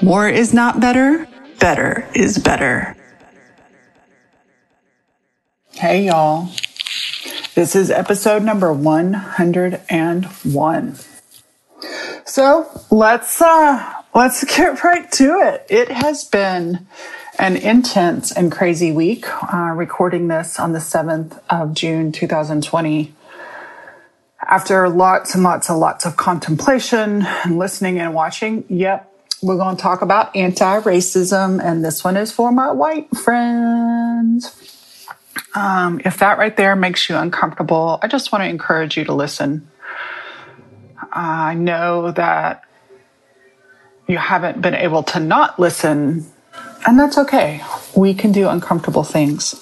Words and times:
More 0.00 0.28
is 0.28 0.54
not 0.54 0.78
better, 0.78 1.26
better 1.58 2.08
is 2.14 2.38
better. 2.38 2.96
Hey, 5.72 6.06
y'all. 6.06 6.50
This 7.54 7.74
is 7.74 7.90
episode 7.90 8.44
number 8.44 8.72
101. 8.72 10.96
So 12.24 12.82
let's, 12.90 13.42
uh, 13.42 13.92
let's 14.14 14.44
get 14.44 14.84
right 14.84 15.10
to 15.12 15.40
it. 15.40 15.66
It 15.68 15.88
has 15.88 16.24
been 16.24 16.86
an 17.40 17.56
intense 17.56 18.30
and 18.30 18.52
crazy 18.52 18.92
week, 18.92 19.26
uh, 19.52 19.72
recording 19.74 20.28
this 20.28 20.60
on 20.60 20.72
the 20.72 20.78
7th 20.78 21.40
of 21.50 21.74
June, 21.74 22.12
2020 22.12 23.14
after 24.48 24.88
lots 24.88 25.34
and 25.34 25.42
lots 25.42 25.68
and 25.68 25.78
lots 25.78 26.06
of 26.06 26.16
contemplation 26.16 27.26
and 27.44 27.58
listening 27.58 27.98
and 27.98 28.14
watching, 28.14 28.64
yep, 28.68 29.12
we're 29.42 29.56
going 29.56 29.76
to 29.76 29.82
talk 29.82 30.02
about 30.02 30.34
anti 30.34 30.80
racism. 30.80 31.62
And 31.62 31.84
this 31.84 32.02
one 32.02 32.16
is 32.16 32.32
for 32.32 32.50
my 32.52 32.70
white 32.72 33.14
friends. 33.16 34.54
Um, 35.54 36.00
if 36.04 36.18
that 36.18 36.38
right 36.38 36.56
there 36.56 36.76
makes 36.76 37.08
you 37.08 37.16
uncomfortable, 37.16 37.98
I 38.02 38.08
just 38.08 38.32
want 38.32 38.42
to 38.42 38.48
encourage 38.48 38.96
you 38.96 39.04
to 39.04 39.14
listen. 39.14 39.70
I 41.12 41.54
know 41.54 42.10
that 42.12 42.64
you 44.06 44.18
haven't 44.18 44.60
been 44.60 44.74
able 44.74 45.02
to 45.04 45.20
not 45.20 45.58
listen, 45.58 46.26
and 46.86 46.98
that's 46.98 47.18
okay. 47.18 47.62
We 47.96 48.14
can 48.14 48.32
do 48.32 48.48
uncomfortable 48.48 49.04
things. 49.04 49.54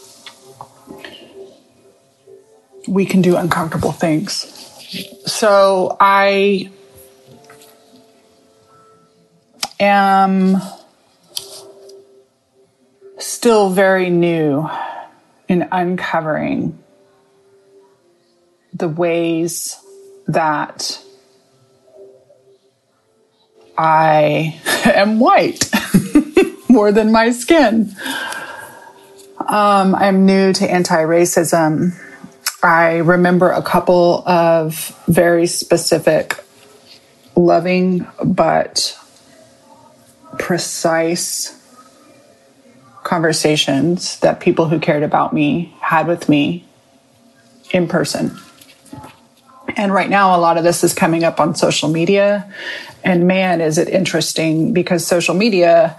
We 2.88 3.04
can 3.04 3.22
do 3.22 3.36
uncomfortable 3.36 3.92
things. 3.92 4.34
So 5.26 5.96
I 6.00 6.70
am 9.80 10.58
still 13.18 13.70
very 13.70 14.10
new 14.10 14.68
in 15.48 15.68
uncovering 15.70 16.78
the 18.72 18.88
ways 18.88 19.76
that 20.26 21.02
I 23.78 24.60
am 24.84 25.18
white 25.18 25.70
more 26.68 26.92
than 26.92 27.12
my 27.12 27.30
skin. 27.30 27.94
Um, 29.38 29.94
I'm 29.94 30.26
new 30.26 30.52
to 30.54 30.70
anti 30.70 31.02
racism. 31.02 31.94
I 32.62 32.96
remember 32.96 33.50
a 33.50 33.62
couple 33.62 34.26
of 34.26 34.96
very 35.06 35.46
specific, 35.46 36.42
loving, 37.36 38.06
but 38.24 38.98
precise 40.46 41.60
conversations 43.02 44.20
that 44.20 44.38
people 44.38 44.68
who 44.68 44.78
cared 44.78 45.02
about 45.02 45.32
me 45.32 45.74
had 45.80 46.06
with 46.06 46.28
me 46.28 46.64
in 47.72 47.88
person. 47.88 48.30
And 49.76 49.92
right 49.92 50.08
now, 50.08 50.36
a 50.36 50.38
lot 50.38 50.56
of 50.56 50.62
this 50.62 50.84
is 50.84 50.94
coming 50.94 51.24
up 51.24 51.40
on 51.40 51.56
social 51.56 51.88
media. 51.88 52.48
And 53.02 53.26
man, 53.26 53.60
is 53.60 53.76
it 53.76 53.88
interesting 53.88 54.72
because 54.72 55.04
social 55.04 55.34
media 55.34 55.98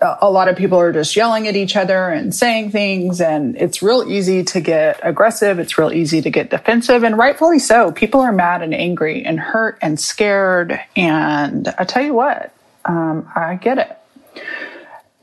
a 0.00 0.30
lot 0.30 0.46
of 0.46 0.56
people 0.56 0.78
are 0.78 0.92
just 0.92 1.16
yelling 1.16 1.48
at 1.48 1.56
each 1.56 1.74
other 1.76 2.08
and 2.08 2.32
saying 2.32 2.70
things. 2.70 3.20
And 3.20 3.56
it's 3.56 3.82
real 3.82 4.04
easy 4.08 4.44
to 4.44 4.60
get 4.60 4.98
aggressive. 5.02 5.58
It's 5.58 5.76
real 5.76 5.92
easy 5.92 6.22
to 6.22 6.30
get 6.30 6.50
defensive. 6.50 7.02
And 7.02 7.18
rightfully 7.18 7.58
so. 7.58 7.90
People 7.90 8.20
are 8.20 8.32
mad 8.32 8.62
and 8.62 8.72
angry 8.72 9.24
and 9.24 9.40
hurt 9.40 9.76
and 9.80 9.98
scared. 9.98 10.80
And 10.94 11.68
i 11.78 11.84
tell 11.84 12.04
you 12.04 12.14
what 12.14 12.52
um, 12.88 13.30
i 13.36 13.54
get 13.54 13.78
it 13.78 13.96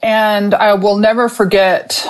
and 0.01 0.53
i 0.53 0.73
will 0.73 0.97
never 0.97 1.27
forget 1.27 2.07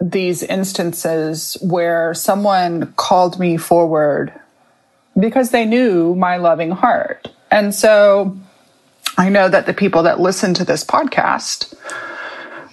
these 0.00 0.42
instances 0.42 1.56
where 1.62 2.12
someone 2.14 2.92
called 2.96 3.38
me 3.38 3.56
forward 3.56 4.32
because 5.18 5.50
they 5.50 5.64
knew 5.64 6.14
my 6.16 6.36
loving 6.36 6.72
heart 6.72 7.28
and 7.50 7.72
so 7.72 8.36
I 9.16 9.28
know 9.28 9.48
that 9.48 9.66
the 9.66 9.74
people 9.74 10.02
that 10.04 10.18
listen 10.18 10.54
to 10.54 10.64
this 10.64 10.84
podcast 10.84 11.72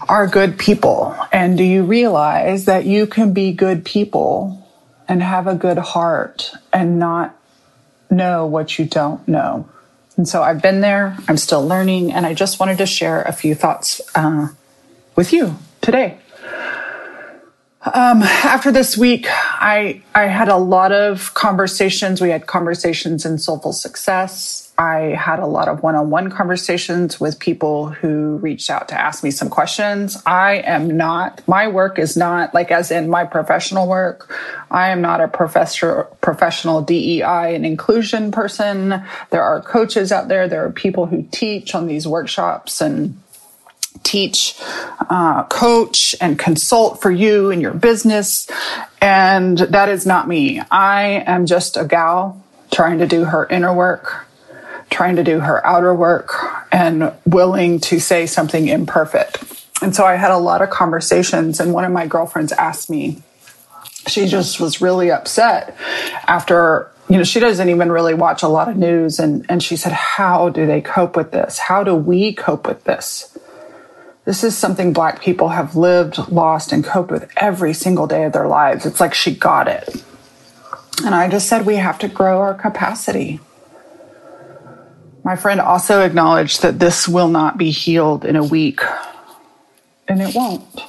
are 0.10 0.26
good 0.26 0.58
people. 0.58 1.16
And 1.32 1.56
do 1.56 1.64
you 1.64 1.84
realize 1.84 2.66
that 2.66 2.86
you 2.86 3.06
can 3.06 3.32
be 3.32 3.52
good 3.52 3.86
people 3.86 4.68
and 5.08 5.22
have 5.22 5.46
a 5.46 5.54
good 5.54 5.78
heart 5.78 6.52
and 6.74 6.98
not 6.98 7.36
know 8.10 8.48
what 8.48 8.80
you 8.80 8.86
don't 8.86 9.26
know? 9.28 9.70
And 10.22 10.30
so 10.30 10.44
I've 10.44 10.62
been 10.62 10.82
there, 10.82 11.18
I'm 11.28 11.36
still 11.36 11.68
learning, 11.68 12.12
and 12.12 12.28
I 12.28 12.36
just 12.36 12.60
wanted 12.60 12.78
to 12.78 12.86
share 12.86 13.24
a 13.24 13.32
few 13.32 13.56
thoughts 13.56 14.02
uh, 14.14 14.50
with 15.16 15.34
you 15.34 15.58
today. 15.82 16.20
Um, 17.84 18.22
after 18.22 18.72
this 18.72 18.96
week, 18.96 19.26
I 19.30 20.04
I 20.14 20.26
had 20.26 20.50
a 20.50 20.58
lot 20.58 20.92
of 20.92 21.34
conversations. 21.34 22.22
We 22.22 22.30
had 22.30 22.46
conversations 22.46 23.26
in 23.26 23.40
Soulful 23.40 23.74
Success. 23.74 24.72
I 24.78 25.16
had 25.16 25.40
a 25.40 25.46
lot 25.46 25.68
of 25.68 25.84
one-on-one 25.84 26.32
conversations 26.32 27.20
with 27.20 27.38
people 27.40 27.90
who 27.90 28.38
reached 28.38 28.70
out 28.70 28.88
to 28.90 29.00
ask 29.00 29.24
me 29.24 29.30
some 29.30 29.50
questions. 29.50 30.22
I 30.26 30.56
am 30.66 30.96
not. 30.96 31.42
My 31.48 31.68
work 31.68 32.00
is 32.00 32.16
not 32.16 32.54
like 32.54 32.72
as 32.72 32.90
in 32.92 33.10
my 33.10 33.26
professional 33.26 33.88
work. 33.88 34.34
I 34.72 34.90
am 34.90 35.02
not 35.02 35.22
a 35.22 35.28
professor, 35.28 36.08
professional 36.22 36.82
DEI 36.82 37.56
and 37.56 37.66
inclusion 37.66 38.32
person. 38.32 39.04
There 39.32 39.44
are 39.44 39.62
coaches 39.62 40.12
out 40.12 40.28
there. 40.28 40.48
There 40.48 40.66
are 40.66 40.72
people 40.72 41.08
who 41.08 41.28
teach 41.32 41.76
on 41.76 41.88
these 41.88 42.08
workshops 42.08 42.80
and 42.82 43.22
teach, 44.04 44.56
uh, 45.10 45.44
coach, 45.46 46.16
and 46.22 46.38
consult 46.38 47.02
for 47.02 47.12
you 47.12 47.52
and 47.52 47.62
your 47.62 47.74
business. 47.74 48.50
And 49.02 49.58
that 49.58 49.90
is 49.90 50.06
not 50.06 50.28
me. 50.28 50.62
I 50.72 51.24
am 51.26 51.46
just 51.46 51.78
a 51.78 51.86
gal 51.86 52.44
trying 52.72 53.00
to 53.00 53.08
do 53.08 53.26
her 53.26 53.46
inner 53.48 53.74
work, 53.74 54.28
trying 54.90 55.18
to 55.18 55.24
do 55.24 55.40
her 55.40 55.66
outer 55.66 55.94
work, 55.94 56.34
and 56.72 57.14
willing 57.26 57.80
to 57.82 58.00
say 58.00 58.26
something 58.26 58.68
imperfect. 58.68 59.68
And 59.82 59.96
so 59.96 60.06
I 60.06 60.16
had 60.16 60.32
a 60.32 60.38
lot 60.38 60.62
of 60.62 60.70
conversations, 60.70 61.60
and 61.60 61.74
one 61.74 61.86
of 61.86 61.92
my 61.92 62.08
girlfriends 62.08 62.52
asked 62.54 62.90
me, 62.90 63.22
she 64.08 64.28
just 64.28 64.60
was 64.60 64.82
really 64.82 65.12
upset 65.12 65.76
after 66.28 66.90
you 67.10 67.18
know 67.18 67.24
she 67.24 67.40
doesn't 67.40 67.70
even 67.70 67.92
really 67.92 68.14
watch 68.14 68.42
a 68.42 68.48
lot 68.48 68.68
of 68.68 68.78
news 68.78 69.20
and 69.20 69.46
and 69.50 69.62
she 69.62 69.76
said 69.76 69.92
how 69.92 70.50
do 70.50 70.66
they 70.66 70.82
cope 70.82 71.16
with 71.16 71.32
this 71.32 71.58
how 71.58 71.84
do 71.84 71.94
we 71.96 72.34
cope 72.34 72.68
with 72.68 72.84
this 72.86 73.31
this 74.26 74.44
is 74.44 74.56
something 74.56 74.94
Black 74.94 75.22
people 75.22 75.50
have 75.50 75.76
lived, 75.76 76.30
lost, 76.30 76.72
and 76.72 76.84
coped 76.84 77.12
with 77.12 77.32
every 77.38 77.74
single 77.74 78.06
day 78.06 78.24
of 78.24 78.34
their 78.34 78.48
lives. 78.48 78.86
It's 78.86 79.00
like 79.00 79.14
she 79.14 79.36
got 79.36 79.68
it. 79.68 80.04
And 81.04 81.16
I 81.16 81.28
just 81.28 81.48
said 81.48 81.66
we 81.66 81.78
have 81.78 81.98
to 82.00 82.08
grow 82.08 82.40
our 82.40 82.54
capacity. 82.54 83.40
My 85.24 85.36
friend 85.36 85.60
also 85.60 86.02
acknowledged 86.02 86.62
that 86.62 86.80
this 86.80 87.08
will 87.08 87.30
not 87.30 87.58
be 87.58 87.72
healed 87.72 88.26
in 88.26 88.36
a 88.36 88.44
week, 88.44 88.82
and 90.08 90.22
it 90.22 90.36
won't. 90.36 90.82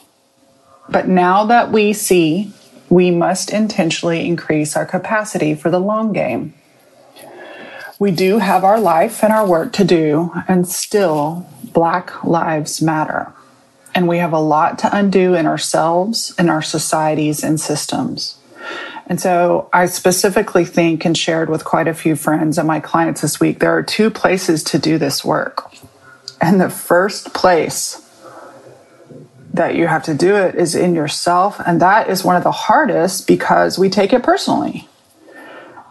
But 0.89 1.09
now 1.09 1.45
that 1.47 1.71
we 1.71 1.93
see, 1.93 2.53
we 2.91 3.11
must 3.11 3.51
intentionally 3.51 4.27
increase 4.27 4.77
our 4.77 4.85
capacity 4.85 5.55
for 5.55 5.71
the 5.71 5.79
long 5.79 6.13
game. 6.13 6.55
We 7.99 8.11
do 8.11 8.39
have 8.39 8.65
our 8.65 8.81
life 8.81 9.23
and 9.23 9.33
our 9.33 9.47
work 9.47 9.73
to 9.75 9.85
do, 9.85 10.33
and 10.49 10.69
still 10.69 11.47
Black 11.73 12.25
Lives 12.25 12.81
Matter. 12.83 13.33
And 13.95 14.09
we 14.09 14.19
have 14.19 14.33
a 14.33 14.41
lot 14.41 14.79
to 14.81 14.97
undo 14.97 15.35
in 15.35 15.47
ourselves, 15.47 16.35
in 16.39 16.49
our 16.49 16.63
societies, 16.63 17.45
and 17.45 17.61
systems. 17.61 18.39
And 19.07 19.21
so 19.21 19.69
I 19.73 19.87
specifically 19.87 20.65
think 20.65 21.05
and 21.05 21.17
shared 21.17 21.51
with 21.51 21.65
quite 21.65 21.89
a 21.89 21.95
few 21.95 22.17
friends 22.17 22.57
and 22.57 22.67
my 22.67 22.81
clients 22.81 23.21
this 23.21 23.41
week 23.41 23.59
there 23.59 23.77
are 23.77 23.83
two 23.83 24.11
places 24.11 24.63
to 24.65 24.79
do 24.79 24.97
this 24.97 25.25
work. 25.25 25.71
And 26.41 26.61
the 26.61 26.71
first 26.71 27.35
place 27.35 28.09
that 29.53 29.75
you 29.75 29.87
have 29.87 30.03
to 30.05 30.15
do 30.15 30.35
it 30.35 30.55
is 30.55 30.75
in 30.75 30.95
yourself. 30.95 31.61
And 31.67 31.81
that 31.81 32.09
is 32.09 32.25
one 32.25 32.37
of 32.37 32.43
the 32.43 32.53
hardest 32.53 33.27
because 33.27 33.79
we 33.79 33.91
take 33.91 34.13
it 34.13 34.23
personally. 34.23 34.89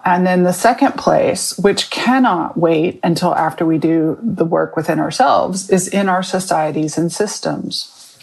And 0.03 0.25
then 0.25 0.43
the 0.43 0.53
second 0.53 0.93
place, 0.93 1.57
which 1.57 1.89
cannot 1.91 2.57
wait 2.57 2.99
until 3.03 3.35
after 3.35 3.65
we 3.65 3.77
do 3.77 4.17
the 4.21 4.45
work 4.45 4.75
within 4.75 4.99
ourselves, 4.99 5.69
is 5.69 5.87
in 5.87 6.09
our 6.09 6.23
societies 6.23 6.97
and 6.97 7.11
systems. 7.11 8.17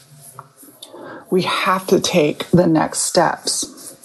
We 1.30 1.42
have 1.42 1.86
to 1.88 2.00
take 2.00 2.50
the 2.50 2.66
next 2.66 3.00
steps. 3.00 3.96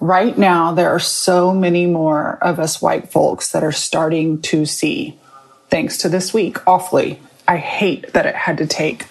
Right 0.00 0.38
now, 0.38 0.72
there 0.72 0.90
are 0.90 1.00
so 1.00 1.52
many 1.52 1.86
more 1.86 2.38
of 2.40 2.60
us 2.60 2.80
white 2.80 3.10
folks 3.10 3.50
that 3.52 3.64
are 3.64 3.72
starting 3.72 4.40
to 4.42 4.64
see, 4.64 5.18
thanks 5.68 5.98
to 5.98 6.08
this 6.08 6.32
week, 6.32 6.66
awfully. 6.66 7.20
I 7.48 7.56
hate 7.56 8.12
that 8.12 8.26
it 8.26 8.34
had 8.34 8.58
to 8.58 8.66
take 8.66 9.06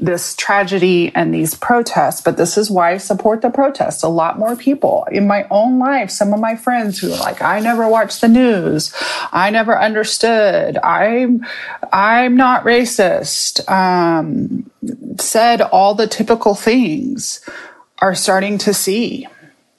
this 0.00 0.34
tragedy 0.34 1.12
and 1.14 1.32
these 1.32 1.54
protests, 1.54 2.20
but 2.20 2.36
this 2.36 2.56
is 2.56 2.70
why 2.70 2.92
I 2.92 2.96
support 2.96 3.42
the 3.42 3.50
protests. 3.50 4.02
A 4.02 4.08
lot 4.08 4.38
more 4.38 4.56
people 4.56 5.06
in 5.12 5.26
my 5.26 5.46
own 5.50 5.78
life, 5.78 6.10
some 6.10 6.32
of 6.32 6.40
my 6.40 6.56
friends 6.56 6.98
who 6.98 7.12
are 7.12 7.18
like, 7.18 7.42
I 7.42 7.60
never 7.60 7.86
watched 7.86 8.20
the 8.20 8.28
news. 8.28 8.94
I 9.30 9.50
never 9.50 9.78
understood. 9.78 10.78
I'm, 10.78 11.46
I'm 11.92 12.36
not 12.36 12.64
racist. 12.64 13.68
Um, 13.70 14.70
said 15.20 15.60
all 15.60 15.94
the 15.94 16.06
typical 16.06 16.54
things 16.54 17.46
are 17.98 18.14
starting 18.14 18.58
to 18.58 18.72
see. 18.72 19.26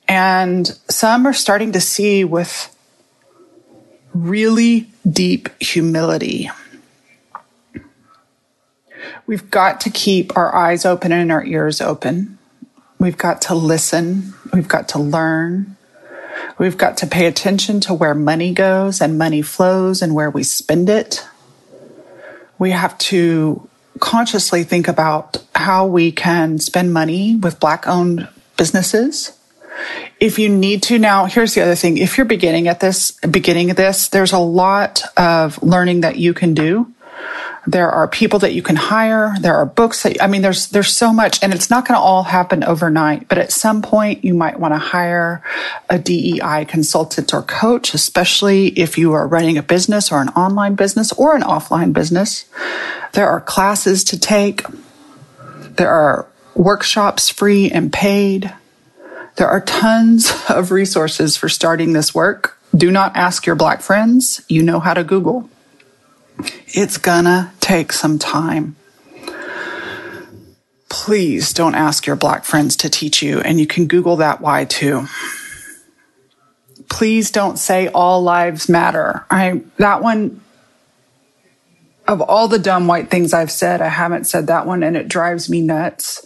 And 0.07 0.67
some 0.87 1.25
are 1.25 1.33
starting 1.33 1.71
to 1.71 1.81
see 1.81 2.23
with 2.23 2.75
really 4.13 4.89
deep 5.09 5.49
humility 5.61 6.49
We've 9.31 9.49
got 9.49 9.79
to 9.81 9.89
keep 9.89 10.35
our 10.35 10.53
eyes 10.53 10.83
open 10.85 11.13
and 11.13 11.31
our 11.31 11.41
ears 11.45 11.79
open. 11.79 12.37
We've 12.99 13.17
got 13.17 13.43
to 13.43 13.55
listen. 13.55 14.33
We've 14.51 14.67
got 14.67 14.89
to 14.89 14.99
learn. 14.99 15.77
We've 16.57 16.77
got 16.77 16.97
to 16.97 17.07
pay 17.07 17.27
attention 17.27 17.79
to 17.79 17.93
where 17.93 18.13
money 18.13 18.53
goes 18.53 18.99
and 18.99 19.17
money 19.17 19.41
flows 19.41 20.01
and 20.01 20.13
where 20.13 20.29
we 20.29 20.43
spend 20.43 20.89
it. 20.89 21.25
We 22.59 22.71
have 22.71 22.97
to 22.97 23.69
consciously 24.01 24.65
think 24.65 24.89
about 24.89 25.41
how 25.55 25.85
we 25.85 26.11
can 26.11 26.59
spend 26.59 26.91
money 26.91 27.37
with 27.37 27.57
Black 27.57 27.87
owned 27.87 28.27
businesses. 28.57 29.31
If 30.19 30.39
you 30.39 30.49
need 30.49 30.83
to 30.83 30.99
now, 30.99 31.23
here's 31.23 31.53
the 31.53 31.61
other 31.61 31.75
thing. 31.75 31.97
If 31.97 32.17
you're 32.17 32.25
beginning 32.25 32.67
at 32.67 32.81
this, 32.81 33.11
beginning 33.11 33.69
of 33.69 33.77
this, 33.77 34.09
there's 34.09 34.33
a 34.33 34.39
lot 34.39 35.03
of 35.15 35.63
learning 35.63 36.01
that 36.01 36.17
you 36.17 36.33
can 36.33 36.53
do 36.53 36.93
there 37.67 37.91
are 37.91 38.07
people 38.07 38.39
that 38.39 38.53
you 38.53 38.63
can 38.63 38.75
hire. 38.75 39.35
There 39.39 39.55
are 39.55 39.65
books 39.65 40.01
that, 40.03 40.21
I 40.21 40.27
mean, 40.27 40.41
there's, 40.41 40.67
there's 40.69 40.91
so 40.91 41.13
much 41.13 41.43
and 41.43 41.53
it's 41.53 41.69
not 41.69 41.87
going 41.87 41.97
to 41.97 42.01
all 42.01 42.23
happen 42.23 42.63
overnight, 42.63 43.27
but 43.27 43.37
at 43.37 43.51
some 43.51 43.83
point 43.83 44.25
you 44.25 44.33
might 44.33 44.59
want 44.59 44.73
to 44.73 44.79
hire 44.79 45.43
a 45.89 45.99
DEI 45.99 46.65
consultant 46.67 47.33
or 47.33 47.43
coach, 47.43 47.93
especially 47.93 48.67
if 48.69 48.97
you 48.97 49.13
are 49.13 49.27
running 49.27 49.57
a 49.57 49.63
business 49.63 50.11
or 50.11 50.21
an 50.21 50.29
online 50.29 50.73
business 50.73 51.11
or 51.13 51.35
an 51.35 51.43
offline 51.43 51.93
business. 51.93 52.45
There 53.13 53.29
are 53.29 53.39
classes 53.39 54.03
to 54.05 54.19
take. 54.19 54.63
There 55.75 55.91
are 55.91 56.27
workshops 56.55 57.29
free 57.29 57.69
and 57.69 57.93
paid. 57.93 58.51
There 59.35 59.47
are 59.47 59.61
tons 59.61 60.33
of 60.49 60.71
resources 60.71 61.37
for 61.37 61.47
starting 61.47 61.93
this 61.93 62.15
work. 62.15 62.57
Do 62.75 62.89
not 62.89 63.15
ask 63.15 63.45
your 63.45 63.55
black 63.55 63.81
friends. 63.81 64.41
You 64.47 64.63
know 64.63 64.79
how 64.79 64.95
to 64.95 65.03
Google. 65.03 65.49
It's 66.67 66.97
gonna 66.97 67.53
take 67.59 67.91
some 67.91 68.19
time. 68.19 68.75
Please 70.89 71.53
don't 71.53 71.75
ask 71.75 72.05
your 72.05 72.15
black 72.15 72.43
friends 72.43 72.75
to 72.77 72.89
teach 72.89 73.21
you, 73.21 73.39
and 73.39 73.59
you 73.59 73.65
can 73.65 73.87
Google 73.87 74.17
that 74.17 74.41
why 74.41 74.65
too. 74.65 75.07
Please 76.89 77.31
don't 77.31 77.57
say 77.57 77.87
all 77.87 78.21
lives 78.21 78.67
matter. 78.67 79.25
I, 79.31 79.61
that 79.77 80.03
one, 80.03 80.41
of 82.07 82.19
all 82.21 82.49
the 82.49 82.59
dumb 82.59 82.87
white 82.87 83.09
things 83.09 83.33
I've 83.33 83.51
said, 83.51 83.81
I 83.81 83.87
haven't 83.87 84.25
said 84.25 84.47
that 84.47 84.67
one 84.67 84.83
and 84.83 84.97
it 84.97 85.07
drives 85.07 85.49
me 85.49 85.61
nuts. 85.61 86.25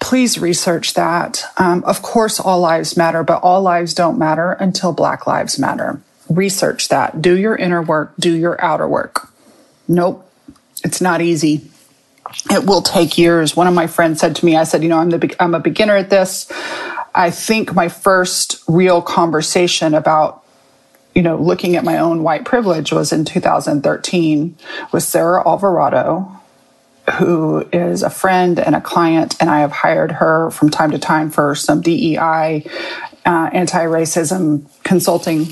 Please 0.00 0.38
research 0.38 0.94
that. 0.94 1.44
Um, 1.56 1.84
of 1.84 2.02
course, 2.02 2.40
all 2.40 2.60
lives 2.60 2.96
matter, 2.96 3.22
but 3.22 3.42
all 3.42 3.62
lives 3.62 3.94
don't 3.94 4.18
matter 4.18 4.52
until 4.52 4.92
Black 4.92 5.28
lives 5.28 5.58
matter. 5.58 6.02
Research 6.28 6.88
that. 6.88 7.22
Do 7.22 7.38
your 7.38 7.54
inner 7.54 7.80
work, 7.80 8.14
do 8.18 8.32
your 8.34 8.62
outer 8.64 8.88
work. 8.88 9.29
Nope. 9.90 10.24
It's 10.84 11.00
not 11.00 11.20
easy. 11.20 11.68
It 12.48 12.64
will 12.64 12.80
take 12.80 13.18
years. 13.18 13.56
One 13.56 13.66
of 13.66 13.74
my 13.74 13.88
friends 13.88 14.20
said 14.20 14.36
to 14.36 14.46
me, 14.46 14.56
I 14.56 14.62
said, 14.62 14.84
you 14.84 14.88
know, 14.88 14.98
I'm 14.98 15.10
the, 15.10 15.36
I'm 15.40 15.52
a 15.52 15.58
beginner 15.58 15.96
at 15.96 16.10
this. 16.10 16.50
I 17.12 17.32
think 17.32 17.74
my 17.74 17.88
first 17.88 18.62
real 18.68 19.02
conversation 19.02 19.94
about, 19.94 20.44
you 21.12 21.22
know, 21.22 21.36
looking 21.36 21.74
at 21.74 21.82
my 21.82 21.98
own 21.98 22.22
white 22.22 22.44
privilege 22.44 22.92
was 22.92 23.12
in 23.12 23.24
2013 23.24 24.56
with 24.92 25.02
Sarah 25.02 25.42
Alvarado, 25.44 26.40
who 27.18 27.68
is 27.72 28.04
a 28.04 28.10
friend 28.10 28.60
and 28.60 28.76
a 28.76 28.80
client, 28.80 29.36
and 29.40 29.50
I 29.50 29.58
have 29.58 29.72
hired 29.72 30.12
her 30.12 30.52
from 30.52 30.70
time 30.70 30.92
to 30.92 31.00
time 31.00 31.30
for 31.30 31.56
some 31.56 31.80
DEI, 31.80 32.64
uh, 33.26 33.50
anti 33.52 33.84
racism 33.86 34.66
consulting 34.84 35.48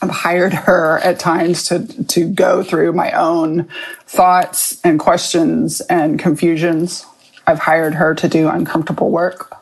I've 0.00 0.10
hired 0.10 0.54
her 0.54 0.98
at 0.98 1.18
times 1.18 1.64
to 1.66 1.86
to 2.04 2.28
go 2.28 2.62
through 2.62 2.92
my 2.92 3.10
own 3.12 3.68
thoughts 4.06 4.80
and 4.82 4.98
questions 4.98 5.80
and 5.82 6.18
confusions. 6.18 7.04
I've 7.46 7.58
hired 7.58 7.94
her 7.94 8.14
to 8.14 8.28
do 8.28 8.48
uncomfortable 8.48 9.10
work. 9.10 9.54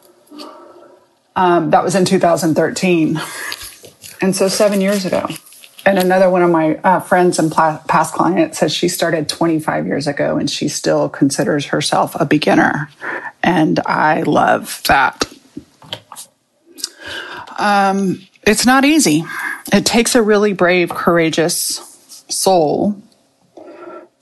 Um, 1.37 1.71
that 1.71 1.85
was 1.85 1.95
in 1.95 2.05
2013, 2.05 3.21
and 4.21 4.37
so 4.37 4.49
seven 4.49 4.81
years 4.81 5.05
ago. 5.05 5.27
And 5.85 5.99
another 5.99 6.29
one 6.29 6.43
of 6.43 6.51
my 6.51 6.77
uh, 6.79 6.99
friends 6.99 7.39
and 7.39 7.53
pla- 7.53 7.79
past 7.87 8.13
clients 8.13 8.59
says 8.59 8.75
she 8.75 8.89
started 8.89 9.29
25 9.29 9.87
years 9.87 10.09
ago, 10.09 10.37
and 10.37 10.51
she 10.51 10.69
still 10.69 11.09
considers 11.09 11.67
herself 11.67 12.17
a 12.19 12.27
beginner, 12.27 12.91
and 13.43 13.81
I 13.87 14.23
love 14.23 14.83
that. 14.89 15.33
Um, 17.59 18.27
it's 18.43 18.67
not 18.67 18.85
easy 18.85 19.25
it 19.73 19.87
takes 19.87 20.15
a 20.15 20.23
really 20.23 20.53
brave, 20.53 20.91
courageous 20.91 22.25
soul 22.29 23.01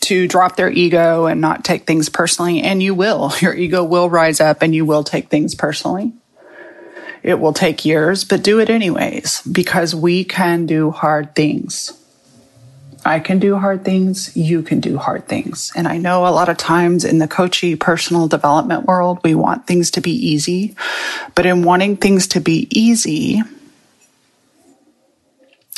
to 0.00 0.28
drop 0.28 0.56
their 0.56 0.70
ego 0.70 1.26
and 1.26 1.40
not 1.40 1.64
take 1.64 1.86
things 1.86 2.08
personally. 2.08 2.60
And 2.60 2.82
you 2.82 2.94
will. 2.94 3.32
Your 3.40 3.54
ego 3.54 3.82
will 3.82 4.10
rise 4.10 4.40
up 4.40 4.62
and 4.62 4.74
you 4.74 4.84
will 4.84 5.04
take 5.04 5.28
things 5.28 5.54
personally. 5.54 6.12
It 7.22 7.40
will 7.40 7.54
take 7.54 7.86
years, 7.86 8.22
but 8.22 8.42
do 8.42 8.60
it 8.60 8.68
anyways 8.68 9.40
because 9.42 9.94
we 9.94 10.24
can 10.24 10.66
do 10.66 10.90
hard 10.90 11.34
things. 11.34 11.98
I 13.06 13.18
can 13.20 13.38
do 13.38 13.56
hard 13.56 13.84
things. 13.84 14.34
You 14.36 14.62
can 14.62 14.80
do 14.80 14.98
hard 14.98 15.26
things. 15.26 15.72
And 15.74 15.86
I 15.88 15.98
know 15.98 16.26
a 16.26 16.28
lot 16.28 16.48
of 16.50 16.56
times 16.56 17.04
in 17.04 17.18
the 17.18 17.28
coachy 17.28 17.76
personal 17.76 18.28
development 18.28 18.84
world, 18.84 19.20
we 19.22 19.34
want 19.34 19.66
things 19.66 19.90
to 19.92 20.00
be 20.00 20.12
easy. 20.12 20.74
But 21.34 21.46
in 21.46 21.64
wanting 21.64 21.96
things 21.96 22.28
to 22.28 22.40
be 22.40 22.66
easy, 22.70 23.42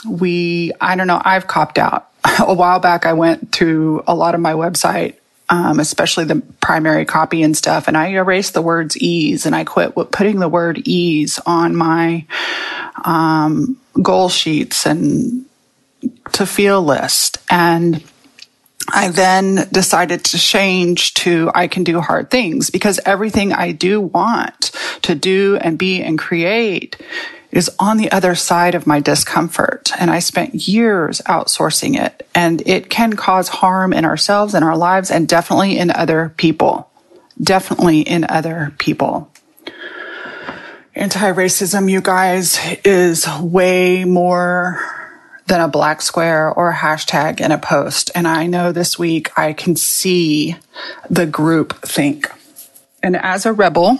we, 0.04 0.72
I 0.80 0.96
don't 0.96 1.06
know, 1.06 1.20
I've 1.24 1.46
copped 1.46 1.78
out. 1.78 2.10
a 2.40 2.54
while 2.54 2.80
back, 2.80 3.06
I 3.06 3.12
went 3.12 3.52
to 3.52 4.02
a 4.06 4.14
lot 4.14 4.34
of 4.34 4.40
my 4.40 4.52
website, 4.52 5.16
um, 5.48 5.80
especially 5.80 6.24
the 6.24 6.42
primary 6.60 7.04
copy 7.04 7.42
and 7.42 7.56
stuff, 7.56 7.88
and 7.88 7.96
I 7.96 8.08
erased 8.08 8.54
the 8.54 8.62
words 8.62 8.96
ease 8.98 9.46
and 9.46 9.54
I 9.54 9.64
quit 9.64 9.94
putting 10.10 10.38
the 10.38 10.48
word 10.48 10.82
ease 10.86 11.38
on 11.46 11.76
my 11.76 12.26
um, 13.04 13.78
goal 14.02 14.28
sheets 14.28 14.86
and 14.86 15.44
to 16.32 16.46
feel 16.46 16.82
list. 16.82 17.38
And 17.50 18.02
I 18.88 19.10
then 19.10 19.66
decided 19.72 20.24
to 20.26 20.38
change 20.38 21.14
to 21.14 21.50
I 21.54 21.66
can 21.66 21.84
do 21.84 22.00
hard 22.00 22.30
things 22.30 22.70
because 22.70 23.00
everything 23.04 23.52
I 23.52 23.72
do 23.72 24.00
want 24.00 24.70
to 25.02 25.14
do 25.14 25.56
and 25.56 25.78
be 25.78 26.02
and 26.02 26.18
create 26.18 26.96
is 27.56 27.70
on 27.78 27.96
the 27.96 28.12
other 28.12 28.34
side 28.34 28.74
of 28.74 28.86
my 28.86 29.00
discomfort. 29.00 29.90
And 29.98 30.10
I 30.10 30.18
spent 30.18 30.68
years 30.68 31.22
outsourcing 31.22 31.98
it 31.98 32.28
and 32.34 32.62
it 32.66 32.90
can 32.90 33.14
cause 33.14 33.48
harm 33.48 33.94
in 33.94 34.04
ourselves 34.04 34.52
and 34.52 34.62
our 34.62 34.76
lives 34.76 35.10
and 35.10 35.26
definitely 35.26 35.78
in 35.78 35.90
other 35.90 36.34
people. 36.36 36.90
Definitely 37.42 38.00
in 38.00 38.26
other 38.28 38.74
people. 38.78 39.30
Anti-racism, 40.94 41.90
you 41.90 42.00
guys, 42.00 42.58
is 42.84 43.26
way 43.40 44.04
more 44.04 44.80
than 45.46 45.60
a 45.60 45.68
black 45.68 46.02
square 46.02 46.50
or 46.50 46.70
a 46.70 46.74
hashtag 46.74 47.40
in 47.40 47.52
a 47.52 47.58
post. 47.58 48.10
And 48.14 48.26
I 48.26 48.46
know 48.46 48.72
this 48.72 48.98
week 48.98 49.30
I 49.38 49.52
can 49.52 49.76
see 49.76 50.56
the 51.08 51.26
group 51.26 51.82
think. 51.82 52.30
And 53.02 53.16
as 53.16 53.46
a 53.46 53.52
rebel, 53.52 53.98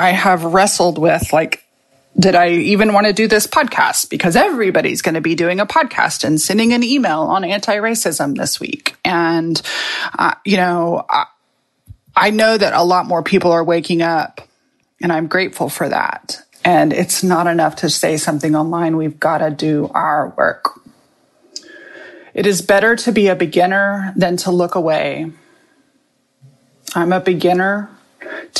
I 0.00 0.12
have 0.12 0.44
wrestled 0.44 0.96
with 0.96 1.30
like, 1.30 1.62
did 2.18 2.34
I 2.34 2.52
even 2.52 2.94
want 2.94 3.06
to 3.06 3.12
do 3.12 3.28
this 3.28 3.46
podcast? 3.46 4.08
Because 4.08 4.34
everybody's 4.34 5.02
going 5.02 5.14
to 5.14 5.20
be 5.20 5.34
doing 5.34 5.60
a 5.60 5.66
podcast 5.66 6.24
and 6.24 6.40
sending 6.40 6.72
an 6.72 6.82
email 6.82 7.20
on 7.20 7.44
anti 7.44 7.76
racism 7.76 8.34
this 8.34 8.58
week. 8.58 8.96
And, 9.04 9.60
uh, 10.18 10.36
you 10.46 10.56
know, 10.56 11.04
I, 11.08 11.26
I 12.16 12.30
know 12.30 12.56
that 12.56 12.72
a 12.72 12.82
lot 12.82 13.04
more 13.04 13.22
people 13.22 13.52
are 13.52 13.62
waking 13.62 14.00
up 14.00 14.40
and 15.02 15.12
I'm 15.12 15.26
grateful 15.26 15.68
for 15.68 15.86
that. 15.90 16.46
And 16.64 16.94
it's 16.94 17.22
not 17.22 17.46
enough 17.46 17.76
to 17.76 17.90
say 17.90 18.16
something 18.16 18.56
online. 18.56 18.96
We've 18.96 19.20
got 19.20 19.38
to 19.38 19.50
do 19.50 19.90
our 19.92 20.30
work. 20.30 20.80
It 22.32 22.46
is 22.46 22.62
better 22.62 22.96
to 22.96 23.12
be 23.12 23.28
a 23.28 23.36
beginner 23.36 24.14
than 24.16 24.38
to 24.38 24.50
look 24.50 24.76
away. 24.76 25.30
I'm 26.94 27.12
a 27.12 27.20
beginner 27.20 27.90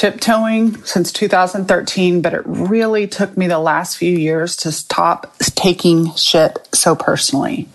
tiptoeing 0.01 0.83
since 0.83 1.13
2013, 1.13 2.23
but 2.23 2.33
it 2.33 2.41
really 2.47 3.07
took 3.07 3.37
me 3.37 3.47
the 3.47 3.59
last 3.59 3.99
few 3.99 4.17
years 4.17 4.57
to 4.57 4.73
stop 4.73 5.37
taking 5.41 6.15
shit 6.15 6.59
so 6.73 6.97
personally. 6.97 7.69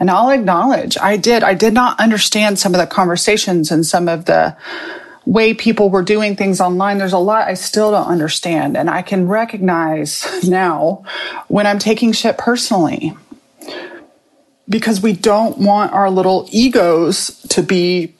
And 0.00 0.10
I'll 0.10 0.30
acknowledge 0.30 0.98
I 0.98 1.16
did. 1.16 1.44
I 1.44 1.54
did 1.54 1.72
not 1.72 2.00
understand 2.00 2.58
some 2.58 2.74
of 2.74 2.80
the 2.80 2.86
conversations 2.88 3.70
and 3.70 3.86
some 3.86 4.08
of 4.08 4.24
the 4.24 4.56
way 5.24 5.54
people 5.54 5.88
were 5.88 6.02
doing 6.02 6.34
things 6.34 6.60
online. 6.60 6.98
There's 6.98 7.12
a 7.12 7.18
lot 7.18 7.46
I 7.46 7.54
still 7.54 7.92
don't 7.92 8.08
understand. 8.08 8.76
And 8.76 8.90
I 8.90 9.02
can 9.02 9.28
recognize 9.28 10.26
now 10.48 11.04
when 11.46 11.64
I'm 11.64 11.78
taking 11.78 12.10
shit 12.10 12.38
personally 12.38 13.16
because 14.68 15.00
we 15.00 15.12
don't 15.12 15.58
want 15.58 15.92
our 15.92 16.10
little 16.10 16.48
egos 16.50 17.40
to 17.50 17.62
be 17.62 18.16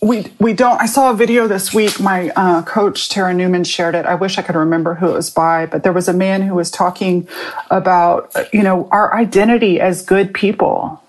we 0.00 0.26
we 0.38 0.52
don't 0.52 0.80
i 0.80 0.86
saw 0.86 1.10
a 1.10 1.14
video 1.14 1.46
this 1.46 1.72
week 1.72 1.98
my 2.00 2.30
uh, 2.30 2.62
coach 2.62 3.08
tara 3.08 3.32
newman 3.32 3.64
shared 3.64 3.94
it. 3.94 4.06
I 4.06 4.14
wish 4.14 4.38
i 4.38 4.42
could 4.42 4.56
remember 4.56 4.94
who 4.94 5.08
it 5.10 5.14
was 5.14 5.30
by 5.30 5.66
but 5.66 5.82
there 5.82 5.92
was 5.92 6.08
a 6.08 6.12
man 6.12 6.42
who 6.42 6.54
was 6.54 6.70
talking 6.70 7.28
about 7.70 8.34
you 8.52 8.62
know 8.62 8.88
our 8.90 9.14
identity 9.14 9.80
as 9.80 10.04
good 10.04 10.34
people 10.34 11.00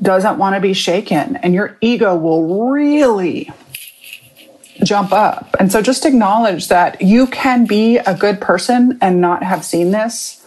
doesn't 0.00 0.38
want 0.38 0.56
to 0.56 0.60
be 0.60 0.72
shaken 0.72 1.36
and 1.36 1.54
your 1.54 1.76
ego 1.80 2.16
will 2.16 2.70
really 2.70 3.50
jump 4.84 5.12
up. 5.12 5.54
And 5.58 5.70
so 5.70 5.80
just 5.80 6.04
acknowledge 6.04 6.68
that 6.68 7.00
you 7.00 7.26
can 7.28 7.66
be 7.66 7.98
a 7.98 8.14
good 8.14 8.40
person 8.40 8.98
and 9.00 9.20
not 9.20 9.42
have 9.42 9.64
seen 9.64 9.92
this 9.92 10.44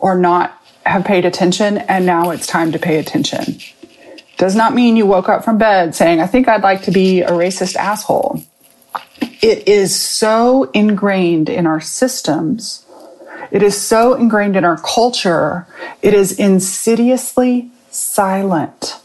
or 0.00 0.16
not 0.16 0.60
have 0.84 1.04
paid 1.04 1.24
attention 1.24 1.78
and 1.78 2.06
now 2.06 2.30
it's 2.30 2.46
time 2.46 2.72
to 2.72 2.78
pay 2.78 2.98
attention 2.98 3.58
does 4.38 4.56
not 4.56 4.74
mean 4.74 4.96
you 4.96 5.04
woke 5.04 5.28
up 5.28 5.44
from 5.44 5.58
bed 5.58 5.94
saying, 5.94 6.20
I 6.20 6.26
think 6.26 6.48
I'd 6.48 6.62
like 6.62 6.82
to 6.82 6.90
be 6.90 7.20
a 7.20 7.30
racist 7.30 7.76
asshole. 7.76 8.42
It 9.20 9.68
is 9.68 9.94
so 9.94 10.70
ingrained 10.72 11.48
in 11.48 11.66
our 11.66 11.80
systems. 11.80 12.86
It 13.50 13.62
is 13.62 13.80
so 13.80 14.14
ingrained 14.14 14.56
in 14.56 14.64
our 14.64 14.78
culture. 14.78 15.66
It 16.02 16.14
is 16.14 16.38
insidiously 16.38 17.70
silent. 17.90 19.00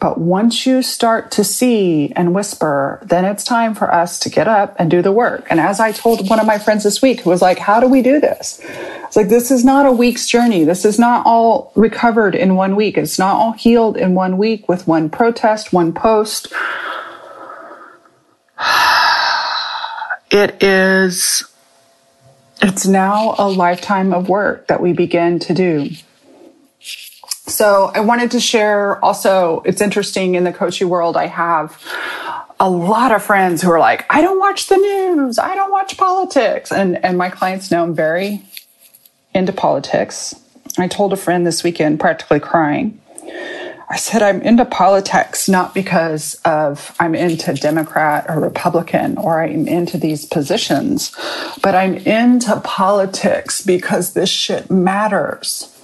But 0.00 0.18
once 0.18 0.64
you 0.64 0.82
start 0.82 1.32
to 1.32 1.44
see 1.44 2.12
and 2.14 2.32
whisper, 2.32 3.00
then 3.02 3.24
it's 3.24 3.42
time 3.42 3.74
for 3.74 3.92
us 3.92 4.20
to 4.20 4.30
get 4.30 4.46
up 4.46 4.76
and 4.78 4.90
do 4.90 5.02
the 5.02 5.10
work. 5.10 5.46
And 5.50 5.58
as 5.58 5.80
I 5.80 5.90
told 5.90 6.28
one 6.30 6.38
of 6.38 6.46
my 6.46 6.58
friends 6.58 6.84
this 6.84 7.02
week 7.02 7.20
who 7.20 7.30
was 7.30 7.42
like, 7.42 7.58
How 7.58 7.80
do 7.80 7.88
we 7.88 8.02
do 8.02 8.20
this? 8.20 8.60
It's 9.08 9.16
like, 9.16 9.28
this 9.28 9.50
is 9.50 9.64
not 9.64 9.86
a 9.86 9.92
week's 9.92 10.26
journey. 10.26 10.64
This 10.64 10.84
is 10.84 10.98
not 10.98 11.24
all 11.26 11.72
recovered 11.74 12.34
in 12.34 12.54
one 12.54 12.76
week. 12.76 12.98
It's 12.98 13.18
not 13.18 13.36
all 13.36 13.52
healed 13.52 13.96
in 13.96 14.14
one 14.14 14.36
week 14.36 14.68
with 14.68 14.86
one 14.86 15.08
protest, 15.10 15.72
one 15.72 15.92
post. 15.92 16.52
It 20.30 20.62
is, 20.62 21.42
it's 22.60 22.86
now 22.86 23.34
a 23.38 23.48
lifetime 23.48 24.12
of 24.12 24.28
work 24.28 24.66
that 24.66 24.82
we 24.82 24.92
begin 24.92 25.38
to 25.38 25.54
do. 25.54 25.88
So 27.48 27.90
I 27.94 28.00
wanted 28.00 28.30
to 28.32 28.40
share 28.40 29.02
also, 29.04 29.62
it's 29.64 29.80
interesting 29.80 30.34
in 30.34 30.44
the 30.44 30.52
coaching 30.52 30.88
world, 30.88 31.16
I 31.16 31.26
have 31.26 31.82
a 32.60 32.68
lot 32.68 33.12
of 33.12 33.22
friends 33.22 33.62
who 33.62 33.70
are 33.70 33.78
like, 33.78 34.04
I 34.10 34.20
don't 34.20 34.38
watch 34.38 34.66
the 34.66 34.76
news. 34.76 35.38
I 35.38 35.54
don't 35.54 35.70
watch 35.70 35.96
politics. 35.96 36.70
And, 36.70 37.02
and 37.04 37.16
my 37.16 37.30
clients 37.30 37.70
know 37.70 37.84
I'm 37.84 37.94
very 37.94 38.42
into 39.34 39.52
politics. 39.52 40.34
I 40.76 40.88
told 40.88 41.12
a 41.12 41.16
friend 41.16 41.46
this 41.46 41.64
weekend, 41.64 42.00
practically 42.00 42.40
crying. 42.40 43.00
I 43.90 43.96
said, 43.96 44.22
I'm 44.22 44.42
into 44.42 44.66
politics 44.66 45.48
not 45.48 45.72
because 45.72 46.34
of 46.44 46.94
I'm 47.00 47.14
into 47.14 47.54
Democrat 47.54 48.26
or 48.28 48.38
Republican 48.38 49.16
or 49.16 49.42
I'm 49.42 49.66
into 49.66 49.96
these 49.96 50.26
positions, 50.26 51.16
but 51.62 51.74
I'm 51.74 51.94
into 51.94 52.60
politics 52.60 53.62
because 53.62 54.12
this 54.12 54.28
shit 54.28 54.70
matters. 54.70 55.74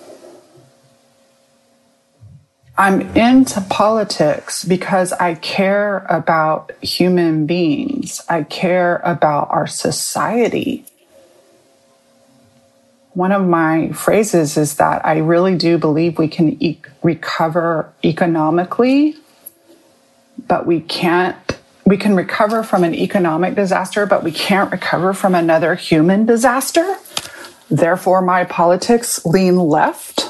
I'm 2.76 3.02
into 3.16 3.60
politics 3.60 4.64
because 4.64 5.12
I 5.12 5.36
care 5.36 5.98
about 6.08 6.72
human 6.82 7.46
beings. 7.46 8.20
I 8.28 8.42
care 8.42 8.96
about 9.04 9.48
our 9.50 9.68
society. 9.68 10.84
One 13.12 13.30
of 13.30 13.46
my 13.46 13.92
phrases 13.92 14.56
is 14.56 14.74
that 14.76 15.06
I 15.06 15.18
really 15.18 15.54
do 15.54 15.78
believe 15.78 16.18
we 16.18 16.26
can 16.26 16.60
e- 16.60 16.80
recover 17.04 17.92
economically, 18.02 19.16
but 20.48 20.66
we 20.66 20.80
can't. 20.80 21.36
We 21.86 21.96
can 21.98 22.16
recover 22.16 22.64
from 22.64 22.82
an 22.82 22.94
economic 22.94 23.54
disaster, 23.54 24.06
but 24.06 24.24
we 24.24 24.32
can't 24.32 24.72
recover 24.72 25.12
from 25.12 25.34
another 25.34 25.74
human 25.74 26.24
disaster. 26.24 26.96
Therefore, 27.70 28.22
my 28.22 28.44
politics 28.44 29.24
lean 29.26 29.56
left 29.58 30.23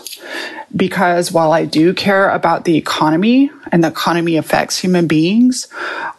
because 0.77 1.31
while 1.31 1.53
I 1.53 1.65
do 1.65 1.95
care 1.95 2.31
about 2.31 2.65
the 2.65 2.77
economy 2.77 3.51
and 3.71 3.85
the 3.85 3.89
economy 3.89 4.37
affects 4.37 4.79
human 4.79 5.07
beings, 5.07 5.69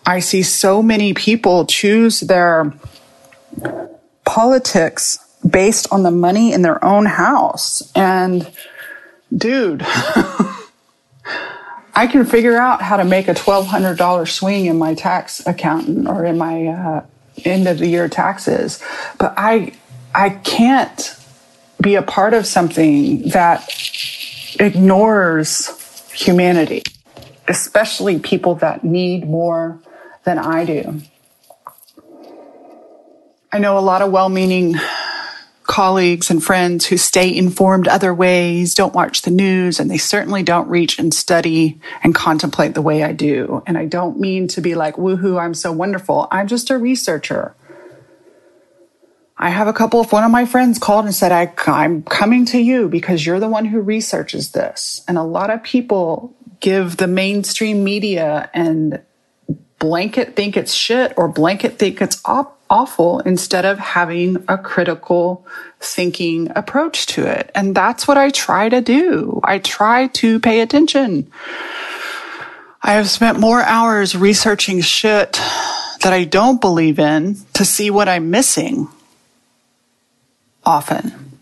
I 0.05 0.19
see 0.19 0.43
so 0.43 0.81
many 0.81 1.13
people 1.13 1.65
choose 1.65 2.21
their 2.21 2.73
politics 4.23 5.19
based 5.47 5.87
on 5.91 6.03
the 6.03 6.11
money 6.11 6.53
in 6.53 6.61
their 6.61 6.83
own 6.83 7.05
house. 7.05 7.91
And 7.95 8.49
dude, 9.35 9.81
I 11.95 12.07
can 12.07 12.25
figure 12.25 12.57
out 12.57 12.81
how 12.81 12.97
to 12.97 13.05
make 13.05 13.27
a 13.27 13.33
$1,200 13.33 14.27
swing 14.29 14.65
in 14.65 14.77
my 14.77 14.95
tax 14.95 15.45
accountant 15.45 16.07
or 16.07 16.25
in 16.25 16.37
my 16.37 16.67
uh, 16.67 17.05
end 17.43 17.67
of 17.67 17.79
the 17.79 17.87
year 17.87 18.07
taxes, 18.07 18.81
but 19.17 19.33
I, 19.37 19.73
I 20.13 20.29
can't 20.29 21.17
be 21.81 21.95
a 21.95 22.01
part 22.01 22.33
of 22.33 22.45
something 22.45 23.29
that 23.29 23.69
ignores 24.59 26.11
humanity, 26.11 26.83
especially 27.47 28.19
people 28.19 28.55
that 28.55 28.83
need 28.83 29.27
more 29.27 29.79
than 30.23 30.37
I 30.37 30.65
do. 30.65 31.01
I 33.51 33.59
know 33.59 33.77
a 33.77 33.79
lot 33.79 34.01
of 34.01 34.11
well 34.11 34.29
meaning 34.29 34.75
colleagues 35.63 36.29
and 36.29 36.43
friends 36.43 36.85
who 36.85 36.97
stay 36.97 37.35
informed 37.35 37.87
other 37.87 38.13
ways, 38.13 38.75
don't 38.75 38.93
watch 38.93 39.23
the 39.23 39.31
news, 39.31 39.79
and 39.79 39.89
they 39.89 39.97
certainly 39.97 40.43
don't 40.43 40.69
reach 40.69 40.99
and 40.99 41.13
study 41.13 41.79
and 42.03 42.13
contemplate 42.13 42.73
the 42.75 42.81
way 42.81 43.03
I 43.03 43.13
do. 43.13 43.63
And 43.65 43.77
I 43.77 43.85
don't 43.85 44.19
mean 44.19 44.47
to 44.49 44.61
be 44.61 44.75
like, 44.75 44.95
woohoo, 44.95 45.39
I'm 45.39 45.53
so 45.53 45.71
wonderful. 45.71 46.27
I'm 46.31 46.47
just 46.47 46.69
a 46.69 46.77
researcher. 46.77 47.55
I 49.37 49.49
have 49.49 49.67
a 49.67 49.73
couple 49.73 49.99
of 49.99 50.11
one 50.11 50.23
of 50.23 50.31
my 50.31 50.45
friends 50.45 50.79
called 50.79 51.05
and 51.05 51.13
said, 51.13 51.31
I, 51.31 51.51
I'm 51.67 52.03
coming 52.03 52.45
to 52.47 52.59
you 52.59 52.87
because 52.87 53.25
you're 53.25 53.39
the 53.39 53.49
one 53.49 53.65
who 53.65 53.81
researches 53.81 54.51
this. 54.51 55.03
And 55.07 55.17
a 55.17 55.23
lot 55.23 55.49
of 55.49 55.61
people 55.61 56.33
give 56.61 56.97
the 56.97 57.07
mainstream 57.07 57.83
media 57.83 58.49
and 58.53 59.01
blanket 59.77 60.37
think 60.37 60.55
it's 60.55 60.73
shit 60.73 61.13
or 61.17 61.27
blanket 61.27 61.77
think 61.77 62.01
it's 62.01 62.21
op- 62.23 62.57
awful 62.69 63.19
instead 63.19 63.65
of 63.65 63.77
having 63.77 64.43
a 64.47 64.57
critical 64.57 65.45
thinking 65.81 66.49
approach 66.55 67.05
to 67.07 67.27
it. 67.27 67.51
And 67.53 67.75
that's 67.75 68.07
what 68.07 68.17
I 68.17 68.29
try 68.29 68.69
to 68.69 68.79
do. 68.79 69.41
I 69.43 69.59
try 69.59 70.07
to 70.07 70.39
pay 70.39 70.61
attention. 70.61 71.29
I 72.81 72.93
have 72.93 73.09
spent 73.09 73.39
more 73.39 73.61
hours 73.61 74.15
researching 74.15 74.79
shit 74.79 75.33
that 75.33 76.13
I 76.13 76.23
don't 76.23 76.61
believe 76.61 76.99
in 76.99 77.35
to 77.53 77.65
see 77.65 77.89
what 77.89 78.07
I'm 78.07 78.29
missing 78.29 78.87
often. 80.65 81.35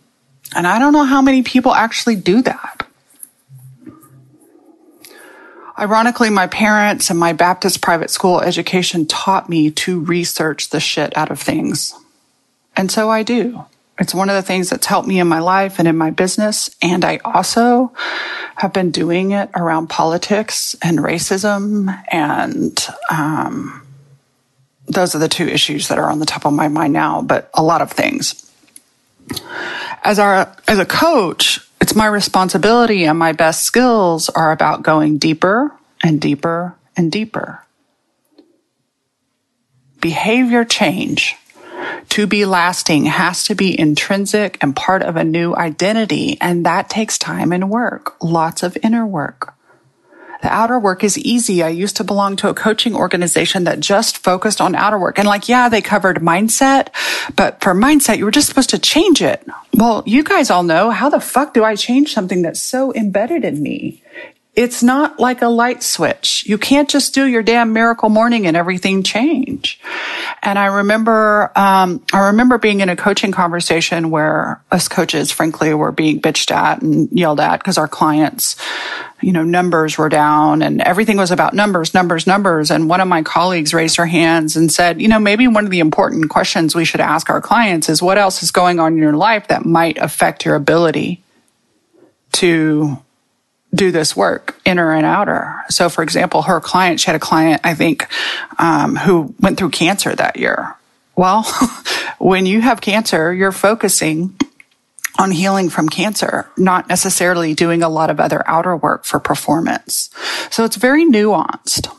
And 0.55 0.67
I 0.67 0.79
don't 0.79 0.93
know 0.93 1.05
how 1.05 1.21
many 1.21 1.43
people 1.43 1.73
actually 1.73 2.15
do 2.15 2.41
that. 2.43 2.87
Ironically, 5.77 6.29
my 6.29 6.47
parents 6.47 7.09
and 7.09 7.19
my 7.19 7.33
Baptist 7.33 7.81
private 7.81 8.11
school 8.11 8.39
education 8.41 9.07
taught 9.07 9.49
me 9.49 9.71
to 9.71 9.99
research 9.99 10.69
the 10.69 10.79
shit 10.79 11.15
out 11.17 11.31
of 11.31 11.39
things. 11.39 11.95
And 12.75 12.91
so 12.91 13.09
I 13.09 13.23
do. 13.23 13.65
It's 13.99 14.13
one 14.13 14.29
of 14.29 14.35
the 14.35 14.43
things 14.43 14.69
that's 14.69 14.85
helped 14.85 15.07
me 15.07 15.19
in 15.19 15.27
my 15.27 15.39
life 15.39 15.79
and 15.79 15.87
in 15.87 15.97
my 15.97 16.11
business. 16.11 16.69
And 16.81 17.03
I 17.03 17.19
also 17.25 17.91
have 18.55 18.73
been 18.73 18.91
doing 18.91 19.31
it 19.31 19.49
around 19.55 19.87
politics 19.87 20.75
and 20.81 20.99
racism. 20.99 21.95
And 22.11 22.87
um, 23.09 23.85
those 24.87 25.15
are 25.15 25.19
the 25.19 25.27
two 25.27 25.47
issues 25.47 25.87
that 25.87 25.99
are 25.99 26.09
on 26.09 26.19
the 26.19 26.25
top 26.25 26.45
of 26.45 26.53
my 26.53 26.67
mind 26.67 26.93
now, 26.93 27.21
but 27.21 27.49
a 27.53 27.63
lot 27.63 27.81
of 27.81 27.91
things 27.91 28.51
as 30.03 30.19
our 30.19 30.55
as 30.67 30.79
a 30.79 30.85
coach, 30.85 31.59
it's 31.81 31.95
my 31.95 32.07
responsibility 32.07 33.05
and 33.05 33.17
my 33.17 33.31
best 33.31 33.63
skills 33.63 34.29
are 34.29 34.51
about 34.51 34.83
going 34.83 35.17
deeper 35.17 35.71
and 36.03 36.19
deeper 36.19 36.75
and 36.95 37.11
deeper. 37.11 37.63
Behavior 40.01 40.65
change. 40.65 41.35
to 42.09 42.27
be 42.27 42.45
lasting 42.45 43.05
has 43.05 43.45
to 43.45 43.55
be 43.55 43.77
intrinsic 43.79 44.57
and 44.61 44.75
part 44.75 45.01
of 45.01 45.15
a 45.15 45.23
new 45.23 45.55
identity. 45.55 46.37
And 46.39 46.65
that 46.65 46.89
takes 46.89 47.17
time 47.17 47.51
and 47.51 47.69
work, 47.69 48.21
lots 48.21 48.63
of 48.63 48.77
inner 48.83 49.05
work. 49.05 49.53
The 50.43 50.51
outer 50.53 50.77
work 50.77 51.05
is 51.05 51.17
easy. 51.17 51.63
I 51.63 51.69
used 51.69 51.95
to 51.97 52.03
belong 52.03 52.35
to 52.35 52.49
a 52.49 52.53
coaching 52.53 52.95
organization 52.95 53.63
that 53.63 53.79
just 53.79 54.17
focused 54.17 54.59
on 54.59 54.75
outer 54.75 54.99
work. 54.99 55.17
And 55.17 55.25
like, 55.25 55.47
yeah, 55.47 55.69
they 55.69 55.81
covered 55.81 56.17
mindset, 56.17 56.89
but 57.37 57.61
for 57.61 57.73
mindset, 57.73 58.17
you 58.17 58.25
were 58.25 58.31
just 58.31 58.49
supposed 58.49 58.71
to 58.71 58.77
change 58.77 59.21
it. 59.21 59.47
Well, 59.73 60.03
you 60.05 60.21
guys 60.21 60.49
all 60.49 60.63
know 60.63 60.89
how 60.89 61.09
the 61.09 61.21
fuck 61.21 61.53
do 61.53 61.63
I 61.63 61.77
change 61.77 62.13
something 62.13 62.41
that's 62.41 62.61
so 62.61 62.93
embedded 62.93 63.45
in 63.45 63.63
me? 63.63 64.03
It's 64.55 64.83
not 64.83 65.19
like 65.19 65.41
a 65.41 65.47
light 65.47 65.81
switch. 65.81 66.45
You 66.45 66.59
can't 66.59 66.87
just 66.87 67.15
do 67.15 67.25
your 67.25 67.41
damn 67.41 67.73
miracle 67.73 68.09
morning 68.09 68.45
and 68.45 68.55
everything 68.55 69.01
change. 69.01 69.79
And 70.43 70.59
I 70.59 70.67
remember, 70.67 71.51
um, 71.55 72.03
I 72.13 72.27
remember 72.27 72.59
being 72.59 72.81
in 72.81 72.87
a 72.87 72.95
coaching 72.95 73.31
conversation 73.31 74.11
where 74.11 74.61
us 74.69 74.87
coaches, 74.87 75.31
frankly, 75.31 75.73
were 75.73 75.91
being 75.91 76.21
bitched 76.21 76.51
at 76.51 76.83
and 76.83 77.09
yelled 77.11 77.39
at 77.39 77.57
because 77.57 77.79
our 77.79 77.87
clients, 77.87 78.55
you 79.21 79.31
know, 79.31 79.43
numbers 79.43 79.97
were 79.97 80.09
down 80.09 80.61
and 80.61 80.81
everything 80.81 81.17
was 81.17 81.31
about 81.31 81.55
numbers, 81.55 81.95
numbers, 81.95 82.27
numbers. 82.27 82.69
And 82.69 82.87
one 82.87 83.01
of 83.01 83.07
my 83.07 83.23
colleagues 83.23 83.73
raised 83.73 83.95
her 83.95 84.05
hands 84.05 84.55
and 84.55 84.71
said, 84.71 85.01
you 85.01 85.07
know, 85.07 85.17
maybe 85.17 85.47
one 85.47 85.65
of 85.65 85.71
the 85.71 85.79
important 85.79 86.29
questions 86.29 86.75
we 86.75 86.85
should 86.85 87.01
ask 87.01 87.27
our 87.31 87.41
clients 87.41 87.89
is 87.89 88.03
what 88.03 88.19
else 88.19 88.43
is 88.43 88.51
going 88.51 88.79
on 88.79 88.93
in 88.93 88.99
your 88.99 89.17
life 89.17 89.47
that 89.47 89.65
might 89.65 89.97
affect 89.97 90.45
your 90.45 90.53
ability 90.53 91.23
to 92.33 92.99
do 93.73 93.91
this 93.91 94.15
work, 94.15 94.59
inner 94.65 94.93
and 94.93 95.05
outer. 95.05 95.55
So, 95.69 95.89
for 95.89 96.03
example, 96.03 96.43
her 96.43 96.59
client, 96.59 96.99
she 96.99 97.07
had 97.07 97.15
a 97.15 97.19
client, 97.19 97.61
I 97.63 97.73
think, 97.73 98.07
um, 98.59 98.95
who 98.95 99.33
went 99.39 99.57
through 99.57 99.71
cancer 99.71 100.15
that 100.15 100.37
year. 100.37 100.75
Well, 101.15 101.43
when 102.19 102.45
you 102.45 102.61
have 102.61 102.81
cancer, 102.81 103.33
you're 103.33 103.51
focusing 103.51 104.37
on 105.19 105.31
healing 105.31 105.69
from 105.69 105.89
cancer, 105.89 106.49
not 106.57 106.87
necessarily 106.87 107.53
doing 107.53 107.83
a 107.83 107.89
lot 107.89 108.09
of 108.09 108.19
other 108.19 108.43
outer 108.47 108.75
work 108.75 109.05
for 109.05 109.19
performance. 109.19 110.09
So 110.49 110.63
it's 110.63 110.75
very 110.75 111.05
nuanced. 111.05 111.93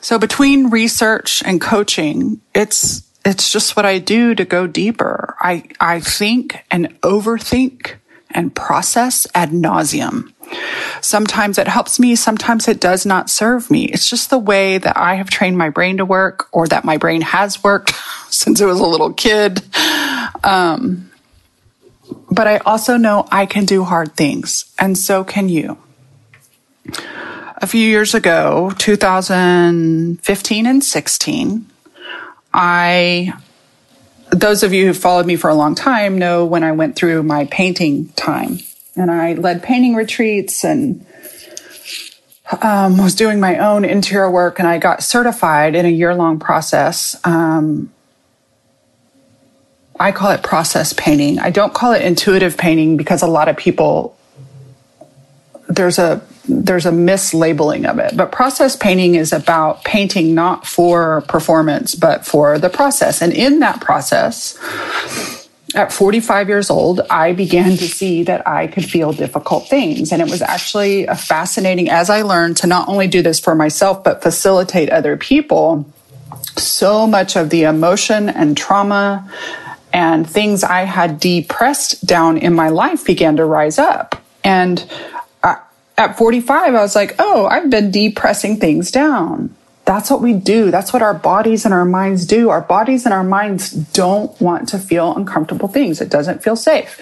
So 0.00 0.18
between 0.18 0.70
research 0.70 1.42
and 1.44 1.60
coaching, 1.60 2.40
it's, 2.54 3.02
it's 3.24 3.52
just 3.52 3.76
what 3.76 3.86
I 3.86 3.98
do 3.98 4.34
to 4.34 4.44
go 4.44 4.66
deeper. 4.66 5.36
I, 5.40 5.64
I 5.80 6.00
think 6.00 6.62
and 6.70 7.00
overthink 7.00 7.96
and 8.30 8.54
process 8.54 9.26
ad 9.34 9.50
nauseum. 9.50 10.32
Sometimes 11.00 11.58
it 11.58 11.68
helps 11.68 12.00
me, 12.00 12.16
sometimes 12.16 12.68
it 12.68 12.80
does 12.80 13.06
not 13.06 13.30
serve 13.30 13.70
me. 13.70 13.84
It's 13.84 14.08
just 14.08 14.30
the 14.30 14.38
way 14.38 14.78
that 14.78 14.96
I 14.96 15.14
have 15.14 15.30
trained 15.30 15.56
my 15.56 15.70
brain 15.70 15.98
to 15.98 16.04
work 16.04 16.48
or 16.52 16.66
that 16.68 16.84
my 16.84 16.96
brain 16.96 17.20
has 17.22 17.62
worked 17.62 17.94
since 18.30 18.60
it 18.60 18.66
was 18.66 18.80
a 18.80 18.86
little 18.86 19.12
kid. 19.12 19.62
Um, 20.44 21.10
but 22.30 22.46
I 22.46 22.58
also 22.58 22.96
know 22.96 23.26
I 23.30 23.46
can 23.46 23.64
do 23.64 23.84
hard 23.84 24.16
things, 24.16 24.72
and 24.78 24.96
so 24.96 25.24
can 25.24 25.48
you. 25.48 25.78
A 27.56 27.66
few 27.66 27.86
years 27.86 28.14
ago, 28.14 28.72
2015 28.78 30.66
and 30.66 30.82
16, 30.82 31.66
I 32.52 33.34
those 34.30 34.62
of 34.62 34.72
you 34.72 34.86
who 34.86 34.94
followed 34.94 35.26
me 35.26 35.36
for 35.36 35.50
a 35.50 35.54
long 35.54 35.74
time 35.74 36.18
know 36.18 36.44
when 36.44 36.62
I 36.64 36.72
went 36.72 36.96
through 36.96 37.22
my 37.22 37.46
painting 37.46 38.08
time 38.10 38.58
and 38.96 39.10
I 39.10 39.34
led 39.34 39.62
painting 39.62 39.94
retreats 39.94 40.64
and 40.64 41.04
um, 42.62 42.98
was 42.98 43.14
doing 43.14 43.40
my 43.40 43.58
own 43.58 43.84
interior 43.84 44.30
work 44.30 44.58
and 44.58 44.66
I 44.68 44.78
got 44.78 45.02
certified 45.02 45.74
in 45.74 45.86
a 45.86 45.90
year 45.90 46.14
long 46.14 46.38
process. 46.38 47.16
Um, 47.24 47.92
I 49.98 50.12
call 50.12 50.30
it 50.30 50.42
process 50.42 50.92
painting. 50.92 51.38
I 51.38 51.50
don't 51.50 51.74
call 51.74 51.92
it 51.92 52.02
intuitive 52.02 52.56
painting 52.56 52.96
because 52.96 53.22
a 53.22 53.26
lot 53.26 53.48
of 53.48 53.56
people 53.56 54.16
there's 55.68 55.98
a 55.98 56.20
there's 56.48 56.86
a 56.86 56.90
mislabeling 56.90 57.88
of 57.88 57.98
it. 57.98 58.16
But 58.16 58.32
process 58.32 58.76
painting 58.76 59.14
is 59.14 59.32
about 59.32 59.84
painting 59.84 60.34
not 60.34 60.66
for 60.66 61.22
performance, 61.22 61.94
but 61.94 62.26
for 62.26 62.58
the 62.58 62.70
process. 62.70 63.22
And 63.22 63.32
in 63.32 63.60
that 63.60 63.80
process, 63.80 64.58
at 65.74 65.92
45 65.92 66.48
years 66.48 66.70
old, 66.70 67.00
I 67.10 67.32
began 67.32 67.76
to 67.76 67.86
see 67.88 68.24
that 68.24 68.46
I 68.46 68.66
could 68.66 68.84
feel 68.84 69.12
difficult 69.12 69.68
things. 69.68 70.12
And 70.12 70.20
it 70.20 70.28
was 70.28 70.42
actually 70.42 71.06
fascinating 71.06 71.88
as 71.88 72.10
I 72.10 72.22
learned 72.22 72.56
to 72.58 72.66
not 72.66 72.88
only 72.88 73.06
do 73.06 73.22
this 73.22 73.38
for 73.38 73.54
myself, 73.54 74.02
but 74.02 74.22
facilitate 74.22 74.90
other 74.90 75.16
people. 75.16 75.86
So 76.56 77.06
much 77.06 77.36
of 77.36 77.50
the 77.50 77.64
emotion 77.64 78.28
and 78.28 78.56
trauma 78.56 79.30
and 79.92 80.28
things 80.28 80.64
I 80.64 80.82
had 80.82 81.20
depressed 81.20 82.04
down 82.04 82.38
in 82.38 82.54
my 82.54 82.68
life 82.68 83.04
began 83.04 83.36
to 83.36 83.44
rise 83.44 83.78
up. 83.78 84.20
And 84.42 84.84
at 86.00 86.16
45, 86.16 86.74
I 86.74 86.80
was 86.80 86.96
like, 86.96 87.14
oh, 87.18 87.46
I've 87.46 87.68
been 87.68 87.90
depressing 87.90 88.56
things 88.56 88.90
down. 88.90 89.54
That's 89.84 90.10
what 90.10 90.22
we 90.22 90.32
do. 90.32 90.70
That's 90.70 90.94
what 90.94 91.02
our 91.02 91.12
bodies 91.12 91.66
and 91.66 91.74
our 91.74 91.84
minds 91.84 92.24
do. 92.24 92.48
Our 92.48 92.62
bodies 92.62 93.04
and 93.04 93.12
our 93.12 93.22
minds 93.22 93.70
don't 93.70 94.38
want 94.40 94.70
to 94.70 94.78
feel 94.78 95.14
uncomfortable 95.14 95.68
things. 95.68 96.00
It 96.00 96.08
doesn't 96.08 96.42
feel 96.42 96.56
safe. 96.56 96.98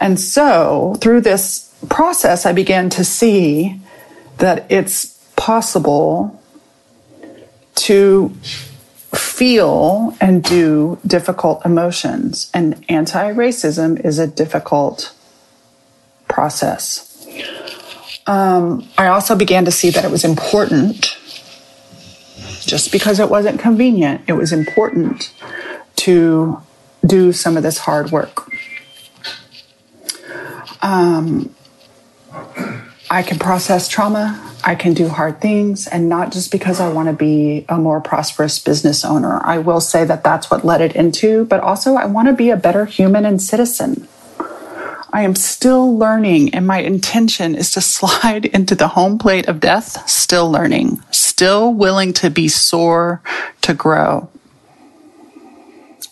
And 0.00 0.20
so 0.20 0.96
through 1.00 1.22
this 1.22 1.74
process, 1.88 2.44
I 2.44 2.52
began 2.52 2.90
to 2.90 3.04
see 3.04 3.80
that 4.36 4.70
it's 4.70 5.18
possible 5.34 6.38
to 7.76 8.28
feel 9.14 10.14
and 10.20 10.44
do 10.44 10.98
difficult 11.06 11.64
emotions. 11.64 12.50
And 12.52 12.84
anti 12.90 13.32
racism 13.32 14.04
is 14.04 14.18
a 14.18 14.26
difficult 14.26 15.14
process 16.28 17.11
um, 18.26 18.88
I 18.96 19.08
also 19.08 19.34
began 19.34 19.64
to 19.64 19.70
see 19.70 19.90
that 19.90 20.04
it 20.04 20.10
was 20.10 20.24
important, 20.24 21.16
just 22.60 22.92
because 22.92 23.18
it 23.18 23.28
wasn't 23.28 23.60
convenient, 23.60 24.22
it 24.26 24.34
was 24.34 24.52
important 24.52 25.32
to 25.96 26.60
do 27.04 27.32
some 27.32 27.56
of 27.56 27.62
this 27.62 27.78
hard 27.78 28.10
work. 28.10 28.48
Um, 30.82 31.54
I 33.10 33.22
can 33.22 33.38
process 33.38 33.88
trauma. 33.88 34.50
I 34.64 34.76
can 34.76 34.94
do 34.94 35.08
hard 35.08 35.40
things, 35.40 35.88
and 35.88 36.08
not 36.08 36.32
just 36.32 36.52
because 36.52 36.78
I 36.78 36.88
want 36.88 37.08
to 37.08 37.12
be 37.12 37.64
a 37.68 37.76
more 37.76 38.00
prosperous 38.00 38.60
business 38.60 39.04
owner. 39.04 39.40
I 39.44 39.58
will 39.58 39.80
say 39.80 40.04
that 40.04 40.22
that's 40.22 40.50
what 40.50 40.64
led 40.64 40.80
it 40.80 40.94
into, 40.94 41.44
but 41.46 41.60
also 41.60 41.94
I 41.96 42.06
want 42.06 42.28
to 42.28 42.34
be 42.34 42.50
a 42.50 42.56
better 42.56 42.84
human 42.86 43.26
and 43.26 43.42
citizen. 43.42 44.06
I 45.12 45.22
am 45.22 45.34
still 45.34 45.98
learning, 45.98 46.54
and 46.54 46.66
my 46.66 46.78
intention 46.78 47.54
is 47.54 47.72
to 47.72 47.80
slide 47.96 48.46
into 48.46 48.74
the 48.74 48.88
home 48.88 49.18
plate 49.18 49.48
of 49.48 49.60
death, 49.60 50.08
still 50.08 50.50
learning, 50.50 51.02
still 51.10 51.72
willing 51.72 52.12
to 52.14 52.30
be 52.30 52.48
sore 52.48 53.20
to 53.62 53.74
grow. 53.74 54.30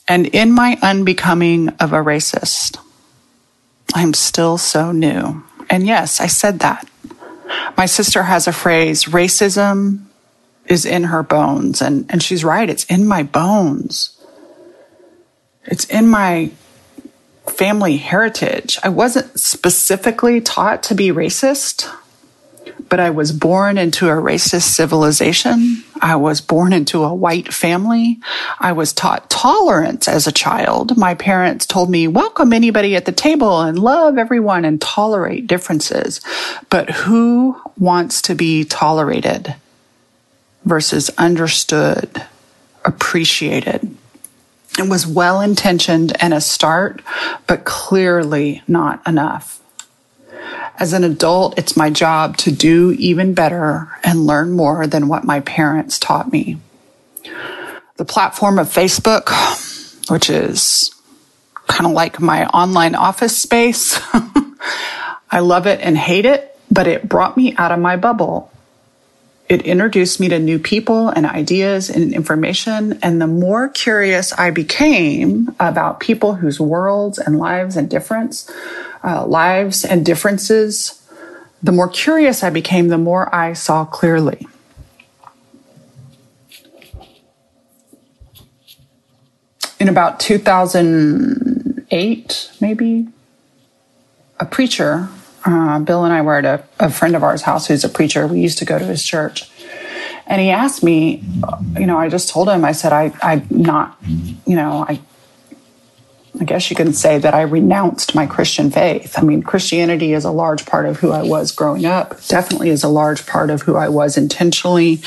And 0.06 0.26
in 0.26 0.50
my 0.50 0.76
unbecoming 0.82 1.68
of 1.80 1.92
a 1.92 1.98
racist, 1.98 2.78
I'm 3.94 4.12
still 4.12 4.58
so 4.58 4.92
new. 4.92 5.44
And 5.70 5.86
yes, 5.86 6.20
I 6.20 6.26
said 6.26 6.58
that. 6.60 6.88
My 7.76 7.86
sister 7.86 8.24
has 8.24 8.48
a 8.48 8.52
phrase 8.52 9.04
racism 9.04 10.06
is 10.66 10.84
in 10.84 11.04
her 11.04 11.22
bones. 11.22 11.80
And, 11.80 12.06
and 12.08 12.22
she's 12.22 12.44
right, 12.44 12.68
it's 12.68 12.84
in 12.84 13.06
my 13.06 13.22
bones. 13.22 14.16
It's 15.64 15.84
in 15.86 16.08
my 16.08 16.50
family 17.50 17.96
heritage. 17.96 18.78
I 18.82 18.88
wasn't 18.88 19.38
specifically 19.38 20.40
taught 20.40 20.82
to 20.84 20.94
be 20.94 21.08
racist, 21.08 21.88
but 22.88 23.00
I 23.00 23.10
was 23.10 23.32
born 23.32 23.78
into 23.78 24.08
a 24.08 24.12
racist 24.12 24.62
civilization. 24.62 25.84
I 26.00 26.16
was 26.16 26.40
born 26.40 26.72
into 26.72 27.04
a 27.04 27.14
white 27.14 27.52
family. 27.52 28.18
I 28.58 28.72
was 28.72 28.92
taught 28.92 29.30
tolerance 29.30 30.08
as 30.08 30.26
a 30.26 30.32
child. 30.32 30.96
My 30.96 31.14
parents 31.14 31.66
told 31.66 31.90
me, 31.90 32.08
welcome 32.08 32.52
anybody 32.52 32.96
at 32.96 33.04
the 33.04 33.12
table 33.12 33.60
and 33.60 33.78
love 33.78 34.18
everyone 34.18 34.64
and 34.64 34.80
tolerate 34.80 35.46
differences. 35.46 36.20
But 36.70 36.90
who 36.90 37.60
wants 37.78 38.22
to 38.22 38.34
be 38.34 38.64
tolerated 38.64 39.54
versus 40.64 41.10
understood, 41.18 42.24
appreciated? 42.84 43.96
It 44.80 44.88
was 44.88 45.06
well 45.06 45.42
intentioned 45.42 46.16
and 46.22 46.32
a 46.32 46.40
start, 46.40 47.02
but 47.46 47.66
clearly 47.66 48.62
not 48.66 49.06
enough. 49.06 49.60
As 50.78 50.94
an 50.94 51.04
adult, 51.04 51.58
it's 51.58 51.76
my 51.76 51.90
job 51.90 52.38
to 52.38 52.50
do 52.50 52.92
even 52.92 53.34
better 53.34 53.90
and 54.02 54.26
learn 54.26 54.52
more 54.52 54.86
than 54.86 55.06
what 55.06 55.22
my 55.22 55.40
parents 55.40 55.98
taught 55.98 56.32
me. 56.32 56.56
The 57.98 58.06
platform 58.06 58.58
of 58.58 58.68
Facebook, 58.68 59.28
which 60.10 60.30
is 60.30 60.90
kind 61.66 61.84
of 61.84 61.92
like 61.92 62.18
my 62.18 62.46
online 62.46 62.94
office 62.94 63.36
space, 63.36 64.00
I 65.30 65.40
love 65.40 65.66
it 65.66 65.80
and 65.82 65.98
hate 65.98 66.24
it, 66.24 66.58
but 66.70 66.86
it 66.86 67.06
brought 67.06 67.36
me 67.36 67.54
out 67.56 67.70
of 67.70 67.80
my 67.80 67.96
bubble 67.96 68.50
it 69.50 69.60
introduced 69.62 70.20
me 70.20 70.28
to 70.28 70.38
new 70.38 70.60
people 70.60 71.08
and 71.08 71.26
ideas 71.26 71.90
and 71.90 72.14
information. 72.14 73.00
And 73.02 73.20
the 73.20 73.26
more 73.26 73.68
curious 73.68 74.32
I 74.32 74.52
became 74.52 75.52
about 75.58 75.98
people 75.98 76.34
whose 76.34 76.60
worlds 76.60 77.18
and 77.18 77.36
lives 77.36 77.76
and 77.76 77.90
difference, 77.90 78.48
uh, 79.02 79.26
lives 79.26 79.84
and 79.84 80.06
differences, 80.06 81.04
the 81.64 81.72
more 81.72 81.88
curious 81.88 82.44
I 82.44 82.50
became, 82.50 82.86
the 82.88 82.96
more 82.96 83.34
I 83.34 83.54
saw 83.54 83.84
clearly. 83.84 84.46
In 89.80 89.88
about 89.88 90.20
2008, 90.20 92.52
maybe, 92.60 93.08
a 94.38 94.46
preacher 94.46 95.08
uh, 95.44 95.78
Bill 95.80 96.04
and 96.04 96.12
I 96.12 96.22
were 96.22 96.36
at 96.36 96.44
a, 96.44 96.64
a 96.78 96.90
friend 96.90 97.16
of 97.16 97.22
ours' 97.22 97.42
house 97.42 97.66
who's 97.66 97.84
a 97.84 97.88
preacher. 97.88 98.26
We 98.26 98.40
used 98.40 98.58
to 98.58 98.64
go 98.64 98.78
to 98.78 98.84
his 98.84 99.04
church. 99.04 99.50
And 100.26 100.40
he 100.40 100.50
asked 100.50 100.84
me, 100.84 101.24
you 101.76 101.86
know, 101.86 101.98
I 101.98 102.08
just 102.08 102.28
told 102.28 102.48
him, 102.48 102.64
I 102.64 102.72
said, 102.72 102.92
I, 102.92 103.12
I'm 103.20 103.46
not, 103.50 103.96
you 104.06 104.54
know, 104.54 104.84
I, 104.88 105.00
I 106.38 106.44
guess 106.44 106.70
you 106.70 106.76
can 106.76 106.92
say 106.92 107.18
that 107.18 107.34
I 107.34 107.42
renounced 107.42 108.14
my 108.14 108.26
Christian 108.26 108.70
faith. 108.70 109.18
I 109.18 109.22
mean, 109.22 109.42
Christianity 109.42 110.12
is 110.12 110.24
a 110.24 110.30
large 110.30 110.66
part 110.66 110.86
of 110.86 110.98
who 110.98 111.10
I 111.10 111.22
was 111.22 111.50
growing 111.50 111.84
up, 111.84 112.24
definitely 112.28 112.70
is 112.70 112.84
a 112.84 112.88
large 112.88 113.26
part 113.26 113.50
of 113.50 113.62
who 113.62 113.74
I 113.74 113.88
was 113.88 114.16
intentionally 114.16 115.00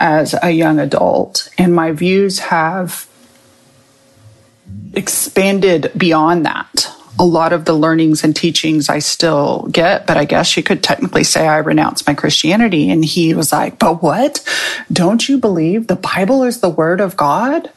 as 0.00 0.34
a 0.42 0.50
young 0.50 0.80
adult. 0.80 1.48
And 1.56 1.72
my 1.72 1.92
views 1.92 2.40
have 2.40 3.06
expanded 4.94 5.92
beyond 5.96 6.44
that 6.44 6.95
a 7.18 7.24
lot 7.24 7.52
of 7.52 7.64
the 7.64 7.72
learnings 7.72 8.24
and 8.24 8.34
teachings 8.34 8.88
I 8.88 8.98
still 8.98 9.68
get, 9.70 10.06
but 10.06 10.16
I 10.16 10.24
guess 10.24 10.56
you 10.56 10.62
could 10.62 10.82
technically 10.82 11.24
say 11.24 11.46
I 11.46 11.58
renounced 11.58 12.06
my 12.06 12.14
Christianity. 12.14 12.90
And 12.90 13.04
he 13.04 13.34
was 13.34 13.52
like, 13.52 13.78
But 13.78 14.02
what? 14.02 14.44
Don't 14.92 15.28
you 15.28 15.38
believe 15.38 15.86
the 15.86 15.96
Bible 15.96 16.42
is 16.42 16.60
the 16.60 16.68
word 16.70 17.00
of 17.00 17.16
God? 17.16 17.70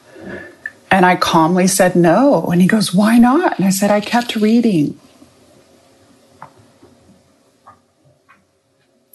And 0.92 1.06
I 1.06 1.16
calmly 1.16 1.68
said 1.68 1.96
no. 1.96 2.48
And 2.48 2.62
he 2.62 2.68
goes, 2.68 2.94
Why 2.94 3.18
not? 3.18 3.58
And 3.58 3.66
I 3.66 3.70
said, 3.70 3.92
I 3.92 4.02
kept 4.02 4.36
reading. 4.36 5.00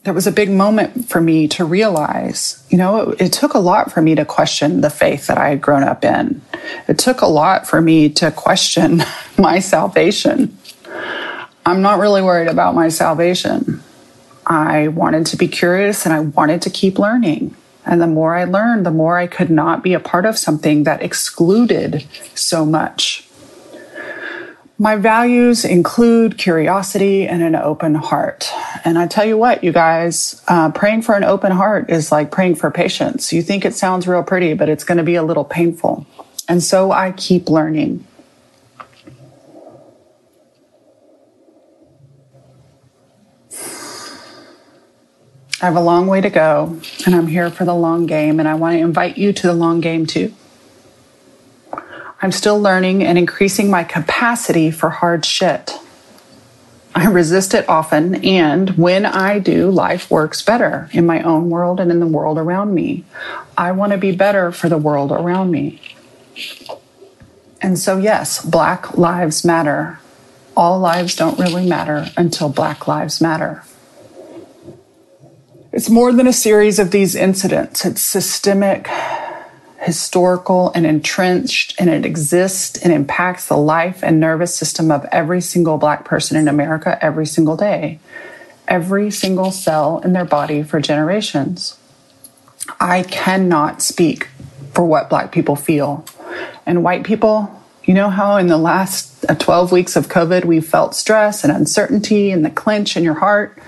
That 0.05 0.14
was 0.14 0.27
a 0.27 0.33
big 0.33 0.51
moment 0.51 1.09
for 1.09 1.21
me 1.21 1.49
to 1.49 1.64
realize, 1.64 2.62
you 2.69 2.77
know, 2.77 3.11
it, 3.11 3.23
it, 3.23 3.33
took 3.33 3.55
a 3.55 3.59
lot 3.59 3.90
for 3.90 4.03
me 4.03 4.14
to 4.14 4.25
question 4.25 4.83
the 4.83 4.90
faith 4.90 5.27
that 5.27 5.38
I 5.38 5.49
had 5.49 5.62
grown 5.62 5.83
up 5.83 6.05
in. 6.05 6.43
It 6.87 6.99
took 6.99 7.23
a 7.23 7.27
lot 7.27 7.67
for 7.67 7.81
me 7.81 8.11
to 8.11 8.31
question 8.31 9.03
my 9.38 9.61
salvation. 9.61 10.57
I'm 11.64 11.81
not 11.81 11.99
really 11.99 12.21
worried 12.21 12.49
about 12.49 12.75
my 12.75 12.90
salvation. 12.90 13.83
I 14.47 14.88
wanted 14.88 15.25
to 15.27 15.38
be 15.38 15.49
curious 15.49 16.05
and 16.05 16.14
I 16.14 16.21
wanted 16.21 16.61
to 16.62 16.71
keep 16.71 16.99
learning. 16.99 17.57
And 17.87 18.01
the 18.01 18.07
more 18.07 18.35
I 18.35 18.45
learned, 18.45 18.85
the 18.85 18.90
more 18.90 19.17
I 19.17 19.27
could 19.27 19.51
not 19.51 19.83
be 19.83 19.95
a 19.95 20.01
part 20.01 20.27
of 20.27 20.37
something 20.37 20.85
that 20.85 21.03
excluded 21.03 22.07
so 22.35 22.67
much. 22.67 23.24
My 24.77 24.97
values 24.97 25.65
include 25.65 26.37
curiosity 26.37 27.29
and 27.29 27.45
an 27.45 27.55
open 27.55 27.95
heart. 27.95 28.51
And 28.85 28.99
I 28.99 29.07
tell 29.07 29.25
you 29.25 29.39
what, 29.39 29.63
you 29.63 29.71
guys, 29.71 30.43
uh, 30.49 30.73
praying 30.73 31.03
for 31.03 31.15
an 31.15 31.23
open 31.23 31.53
heart 31.53 31.91
is 31.91 32.11
like 32.11 32.33
praying 32.33 32.57
for 32.57 32.73
patience. 32.73 33.33
You 33.33 33.41
think 33.41 33.65
it 33.65 33.75
sounds 33.75 34.09
real 34.09 34.25
pretty, 34.25 34.53
but 34.55 34.69
it's 34.69 34.83
going 34.83 34.99
to 34.99 35.05
be 35.05 35.15
a 35.15 35.23
little 35.23 35.45
painful. 35.45 36.07
And 36.49 36.61
so 36.61 36.91
I 36.91 37.13
keep 37.13 37.49
learning. 37.49 38.05
I 45.63 45.67
have 45.67 45.77
a 45.77 45.81
long 45.81 46.09
way 46.09 46.21
to 46.21 46.31
go, 46.31 46.79
and 47.07 47.15
I'm 47.15 47.29
here 47.29 47.49
for 47.49 47.65
the 47.65 47.75
long 47.75 48.07
game, 48.07 48.41
and 48.41 48.49
I 48.49 48.55
want 48.55 48.75
to 48.75 48.81
invite 48.81 49.17
you 49.17 49.33
to 49.33 49.47
the 49.47 49.55
long 49.55 49.81
game 49.81 50.05
too. 50.05 50.35
I'm 52.25 52.33
still 52.33 52.59
learning 52.59 53.05
and 53.05 53.19
increasing 53.19 53.71
my 53.71 53.85
capacity 53.85 54.71
for 54.71 54.89
hard 54.89 55.27
shit. 55.27 55.73
I 56.95 57.07
resist 57.09 57.53
it 57.53 57.69
often, 57.69 58.25
and 58.25 58.71
when 58.79 59.05
I 59.05 59.39
do, 59.39 59.71
life 59.71 60.11
works 60.11 60.41
better 60.41 60.89
in 60.93 61.05
my 61.05 61.21
own 61.21 61.51
world 61.51 61.81
and 61.81 61.91
in 61.91 62.01
the 62.01 62.07
world 62.07 62.39
around 62.39 62.73
me. 62.73 63.05
I 63.59 63.73
want 63.73 63.93
to 63.93 63.99
be 63.99 64.17
better 64.17 64.53
for 64.53 64.71
the 64.71 64.79
world 64.79 65.13
around 65.13 65.51
me. 65.51 65.83
And 67.61 67.79
so, 67.79 67.99
yes, 67.99 68.43
Black 68.43 68.97
Lives 68.97 69.45
Matter. 69.45 69.99
All 70.57 70.81
lives 70.81 71.15
don't 71.15 71.39
really 71.39 71.69
matter 71.69 72.07
until 72.17 72.49
Black 72.49 72.89
Lives 72.89 73.21
Matter. 73.21 73.65
It's 75.75 75.91
more 75.91 76.11
than 76.11 76.27
a 76.27 76.33
series 76.33 76.79
of 76.79 76.91
these 76.91 77.15
incidents, 77.15 77.85
it's 77.85 78.01
systemic 78.01 78.89
historical 79.85 80.73
and 80.75 80.87
entrenched, 80.87 81.75
and 81.79 81.90
it 81.90 82.07
exists 82.07 82.79
and 82.79 82.92
impacts 82.92 83.49
the 83.49 83.57
life 83.57 84.03
and 84.03 84.18
nervous 84.18 84.57
system 84.57 84.90
of 84.90 85.05
every 85.12 85.40
single 85.40 85.77
Black 85.77 86.05
person 86.05 86.38
in 86.38 86.49
America 86.49 86.99
every 87.03 87.27
single 87.27 87.57
day, 87.57 87.99
every 88.66 89.11
single 89.11 89.51
cell 89.51 90.01
in 90.01 90.14
their 90.14 90.25
body 90.25 90.62
for 90.62 90.81
generations. 90.81 91.79
I 92.81 93.03
cannot 93.03 93.83
speak 93.83 94.29
for 94.73 94.85
what 94.85 95.11
Black 95.11 95.33
people 95.33 95.55
feel. 95.55 96.05
And 96.64 96.83
white 96.83 97.05
people, 97.05 97.62
you 97.85 97.92
know 97.92 98.09
how 98.09 98.38
in 98.38 98.47
the 98.47 98.57
last 98.57 99.27
uh, 99.29 99.35
12 99.35 99.70
weeks 99.70 99.97
of 99.97 100.09
COVID, 100.09 100.47
we 100.47 100.61
felt 100.61 100.94
stress 100.94 101.44
and 101.44 101.53
uncertainty 101.53 102.31
and 102.31 102.42
the 102.42 102.51
clench 102.51 102.97
in 102.97 103.05
your 103.05 103.14
heart? 103.14 103.59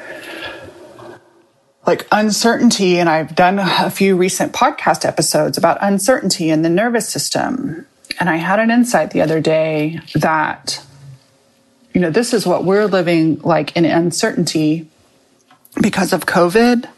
Like 1.87 2.07
uncertainty, 2.11 2.99
and 2.99 3.09
I've 3.09 3.35
done 3.35 3.59
a 3.61 3.91
few 3.91 4.17
recent 4.17 4.53
podcast 4.53 5.05
episodes 5.05 5.57
about 5.57 5.79
uncertainty 5.81 6.51
in 6.51 6.63
the 6.63 6.69
nervous 6.69 7.09
system. 7.09 7.87
And 8.19 8.29
I 8.29 8.37
had 8.37 8.59
an 8.59 8.71
insight 8.71 9.13
the 9.13 9.23
other 9.23 9.41
day 9.41 10.01
that, 10.15 10.85
you 11.95 12.01
know, 12.01 12.11
this 12.11 12.35
is 12.35 12.47
what 12.47 12.65
we're 12.65 12.87
living 12.87 13.41
like 13.41 13.77
in 13.77 13.85
uncertainty 13.85 14.89
because 15.81 16.13
of 16.13 16.27
COVID. 16.27 16.89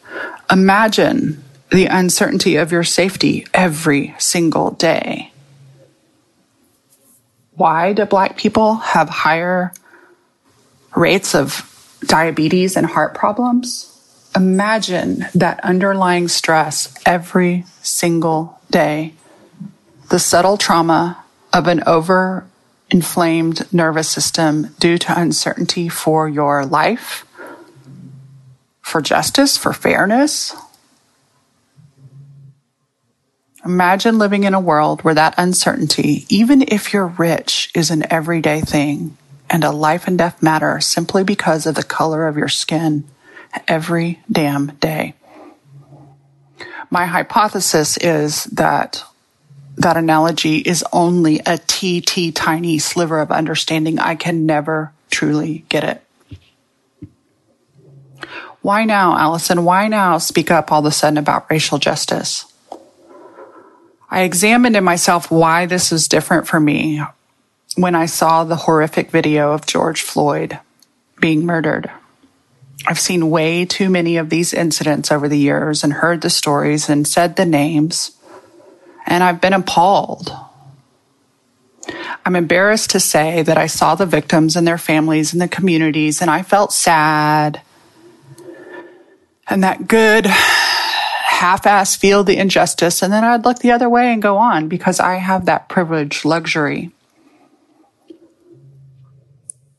Imagine 0.51 1.45
the 1.71 1.87
uncertainty 1.87 2.57
of 2.57 2.73
your 2.73 2.85
safety 2.85 3.47
every 3.53 4.15
single 4.19 4.71
day. 4.71 5.33
Why 7.53 7.93
do 7.93 8.07
Black 8.07 8.37
people 8.37 8.77
have 8.77 9.09
higher 9.11 9.73
rates 10.97 11.35
of 11.35 11.99
diabetes 12.07 12.77
and 12.77 12.87
heart 12.87 13.15
problems? 13.15 13.98
Imagine 14.39 15.27
that 15.35 15.59
underlying 15.65 16.29
stress 16.29 16.95
every 17.05 17.65
single 17.83 18.61
day, 18.71 19.13
the 20.11 20.21
subtle 20.21 20.57
trauma 20.57 21.25
of 21.53 21.67
an 21.67 21.83
over 21.89 22.47
inflamed 22.89 23.71
nervous 23.73 24.09
system 24.09 24.75
due 24.79 24.97
to 24.97 25.21
uncertainty 25.21 25.89
for 25.89 26.29
your 26.29 26.65
life, 26.65 27.27
for 28.81 29.01
justice, 29.03 29.59
for 29.59 29.73
fairness. 29.73 30.55
Imagine 33.65 34.19
living 34.19 34.45
in 34.45 34.55
a 34.55 34.61
world 34.61 35.03
where 35.03 35.15
that 35.15 35.35
uncertainty, 35.37 36.27
even 36.29 36.63
if 36.63 36.93
you're 36.93 37.09
rich, 37.09 37.73
is 37.75 37.91
an 37.91 38.05
everyday 38.09 38.61
thing 38.61 39.17
and 39.51 39.65
a 39.65 39.73
life 39.73 40.07
and 40.07 40.17
death 40.17 40.41
matter 40.41 40.79
simply 40.79 41.25
because 41.25 41.67
of 41.67 41.75
the 41.75 41.83
color 41.83 42.29
of 42.29 42.37
your 42.37 42.49
skin 42.49 43.03
every 43.67 44.21
damn 44.31 44.69
day. 44.77 45.15
My 46.91 47.07
hypothesis 47.07 47.97
is 47.99 48.45
that 48.45 49.05
that 49.77 49.97
analogy 49.97 50.57
is 50.57 50.85
only 50.93 51.41
a 51.47 51.59
TT 51.59 52.35
tiny 52.35 52.79
sliver 52.79 53.21
of 53.21 53.31
understanding. 53.31 53.99
I 53.99 54.15
can 54.15 54.47
never 54.47 54.93
truly 55.11 55.65
get 55.69 55.85
it. 55.85 56.03
Why 58.61 58.85
now, 58.85 59.17
Allison? 59.17 59.65
Why 59.65 59.87
now 59.89 60.19
speak 60.19 60.51
up 60.51 60.73
all 60.73 60.81
of 60.81 60.87
a 60.87 60.91
sudden 60.91 61.17
about 61.17 61.49
racial 61.51 61.79
justice? 61.79 62.45
I 64.11 64.23
examined 64.23 64.75
in 64.75 64.85
myself 64.85 65.31
why 65.31 65.67
this 65.67 65.93
is 65.93 66.09
different 66.09 66.49
for 66.49 66.59
me 66.59 67.03
when 67.77 67.95
I 67.95 68.07
saw 68.07 68.43
the 68.43 68.57
horrific 68.57 69.11
video 69.11 69.53
of 69.53 69.67
George 69.67 70.03
Floyd 70.03 70.59
being 71.21 71.47
murdered. 71.47 71.91
I've 72.87 73.01
seen 73.01 73.31
way 73.31 73.65
too 73.65 73.91
many 73.91 74.17
of 74.17 74.31
these 74.31 74.55
incidents 74.55 75.11
over 75.11 75.29
the 75.29 75.39
years 75.39 75.83
and 75.83 75.93
heard 75.93 76.21
the 76.21 76.31
stories 76.31 76.89
and 76.89 77.07
said 77.07 77.37
the 77.37 77.45
names, 77.45 78.13
and 79.07 79.25
I've 79.25 79.41
been 79.41 79.53
appalled. 79.53 80.33
I'm 82.25 82.37
embarrassed 82.37 82.91
to 82.91 83.01
say 83.01 83.43
that 83.43 83.59
I 83.59 83.67
saw 83.67 83.95
the 83.95 84.07
victims 84.07 84.55
and 84.55 84.67
their 84.67 84.79
families 84.79 85.33
and 85.33 85.41
the 85.41 85.49
communities, 85.49 86.21
and 86.21 86.31
I 86.31 86.43
felt 86.43 86.73
sad. 86.73 87.63
And 89.49 89.65
that 89.65 89.89
good 89.89 90.27
half 90.27 91.67
ass 91.67 91.97
feel 91.97 92.23
the 92.23 92.37
injustice, 92.37 93.03
and 93.03 93.13
then 93.13 93.25
I'd 93.25 93.45
look 93.45 93.59
the 93.59 93.73
other 93.73 93.89
way 93.89 94.13
and 94.13 94.23
go 94.23 94.37
on 94.37 94.69
because 94.69 95.01
I 95.01 95.15
have 95.15 95.47
that 95.47 95.69
privilege, 95.69 96.25
luxury. 96.25 96.91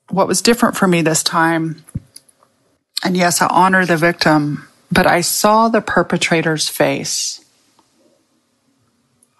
What 0.09 0.27
was 0.27 0.41
different 0.41 0.75
for 0.75 0.87
me 0.87 1.01
this 1.01 1.21
time 1.21 1.83
and 3.03 3.15
yes, 3.15 3.41
I 3.41 3.47
honor 3.47 3.85
the 3.85 3.97
victim 3.97 4.65
but 4.91 5.05
I 5.05 5.21
saw 5.21 5.69
the 5.69 5.81
perpetrator's 5.81 6.67
face. 6.67 7.45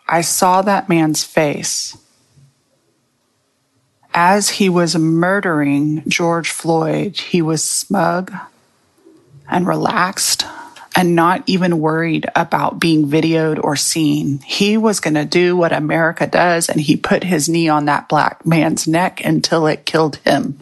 I 0.07 0.21
saw 0.21 0.61
that 0.61 0.89
man's 0.89 1.23
face 1.23 1.97
as 4.13 4.49
he 4.49 4.69
was 4.69 4.95
murdering 4.95 6.03
George 6.07 6.51
Floyd, 6.51 7.17
he 7.17 7.41
was 7.41 7.63
smug 7.63 8.33
and 9.47 9.67
relaxed 9.67 10.45
and 10.95 11.15
not 11.15 11.43
even 11.45 11.80
worried 11.80 12.25
about 12.36 12.80
being 12.80 13.08
videoed 13.08 13.63
or 13.63 13.75
seen. 13.75 14.39
He 14.39 14.78
was 14.78 14.99
going 14.99 15.13
to 15.13 15.25
do 15.25 15.56
what 15.56 15.71
America 15.71 16.28
does 16.28 16.67
and 16.69 16.82
he 16.82 16.97
put 16.97 17.23
his 17.23 17.47
knee 17.47 17.69
on 17.69 17.86
that 17.86 18.10
black 18.10 18.45
man's 18.45 18.88
neck 18.88 19.23
until 19.23 19.67
it 19.67 19.86
killed 19.86 20.17
him. 20.17 20.60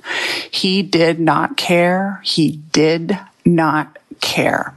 He 0.51 0.83
did 0.83 1.19
not 1.19 1.57
care. 1.57 2.21
He 2.23 2.57
did 2.71 3.17
not 3.45 3.97
care. 4.19 4.73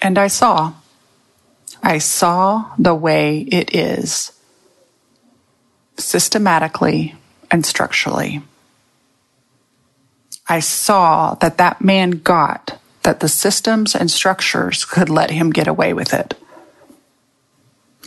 And 0.00 0.18
I 0.18 0.28
saw, 0.28 0.74
I 1.82 1.98
saw 1.98 2.72
the 2.78 2.94
way 2.94 3.40
it 3.40 3.74
is 3.74 4.32
systematically 5.96 7.14
and 7.50 7.64
structurally. 7.64 8.42
I 10.48 10.60
saw 10.60 11.34
that 11.36 11.58
that 11.58 11.82
man 11.82 12.10
got 12.10 12.78
that 13.04 13.20
the 13.20 13.28
systems 13.28 13.94
and 13.94 14.10
structures 14.10 14.84
could 14.84 15.08
let 15.08 15.30
him 15.30 15.50
get 15.50 15.68
away 15.68 15.94
with 15.94 16.12
it. 16.12 16.34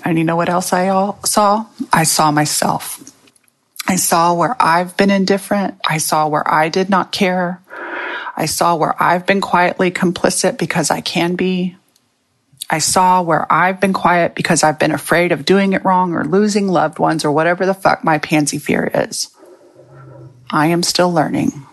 And 0.03 0.17
you 0.17 0.23
know 0.23 0.35
what 0.35 0.49
else 0.49 0.73
I 0.73 1.13
saw? 1.25 1.65
I 1.93 2.03
saw 2.03 2.31
myself. 2.31 3.11
I 3.87 3.95
saw 3.95 4.33
where 4.33 4.55
I've 4.59 4.97
been 4.97 5.11
indifferent. 5.11 5.75
I 5.87 5.97
saw 5.97 6.27
where 6.27 6.47
I 6.47 6.69
did 6.69 6.89
not 6.89 7.11
care. 7.11 7.61
I 8.35 8.45
saw 8.45 8.75
where 8.75 9.01
I've 9.01 9.25
been 9.25 9.41
quietly 9.41 9.91
complicit 9.91 10.57
because 10.57 10.91
I 10.91 11.01
can 11.01 11.35
be. 11.35 11.75
I 12.69 12.79
saw 12.79 13.21
where 13.21 13.51
I've 13.51 13.79
been 13.79 13.93
quiet 13.93 14.35
because 14.35 14.61
I've 14.61 14.77
been 14.77 14.91
afraid 14.91 15.31
of 15.31 15.45
doing 15.45 15.73
it 15.73 15.85
wrong 15.85 16.13
or 16.13 16.25
losing 16.25 16.67
loved 16.67 16.99
ones 16.99 17.23
or 17.23 17.31
whatever 17.31 17.65
the 17.65 17.73
fuck 17.73 18.03
my 18.03 18.17
pansy 18.17 18.59
fear 18.59 18.91
is. 18.93 19.29
I 20.49 20.67
am 20.67 20.83
still 20.83 21.11
learning. 21.11 21.65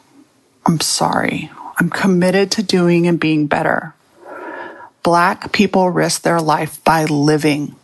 I'm 0.64 0.80
sorry. 0.80 1.50
I'm 1.76 1.90
committed 1.90 2.50
to 2.52 2.62
doing 2.62 3.06
and 3.06 3.18
being 3.18 3.46
better. 3.46 3.94
Black 5.02 5.52
people 5.52 5.90
risk 5.90 6.22
their 6.22 6.40
life 6.40 6.82
by 6.84 7.04
living. 7.04 7.76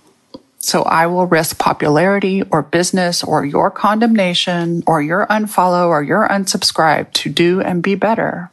So 0.59 0.83
I 0.83 1.07
will 1.07 1.27
risk 1.27 1.59
popularity 1.59 2.43
or 2.43 2.63
business 2.63 3.25
or 3.25 3.45
your 3.45 3.71
condemnation 3.71 4.83
or 4.87 5.03
your 5.03 5.27
unfollow 5.27 5.89
or 5.89 6.03
your 6.03 6.29
unsubscribe 6.29 7.13
to 7.15 7.31
do 7.31 7.61
and 7.61 7.83
be 7.83 7.95
better. 7.95 8.51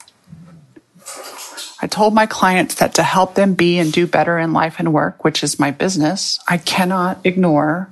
I 1.80 1.88
told 1.88 2.13
my 2.13 2.26
clients 2.26 2.76
that 2.76 2.95
to 2.95 3.04
help 3.04 3.36
them 3.36 3.54
be 3.54 3.78
and 3.78 3.93
do 3.93 4.08
better 4.08 4.39
in 4.39 4.52
life 4.52 4.78
and 4.80 4.93
work, 4.93 5.23
which 5.23 5.43
is 5.43 5.60
my 5.60 5.69
business, 5.69 6.39
I 6.47 6.58
cannot 6.58 7.19
ignore 7.23 7.89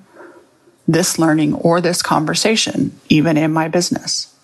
this 0.87 1.19
learning 1.19 1.53
or 1.53 1.81
this 1.81 2.01
conversation, 2.01 2.99
even 3.09 3.37
in 3.37 3.53
my 3.53 3.67
business. 3.67 4.34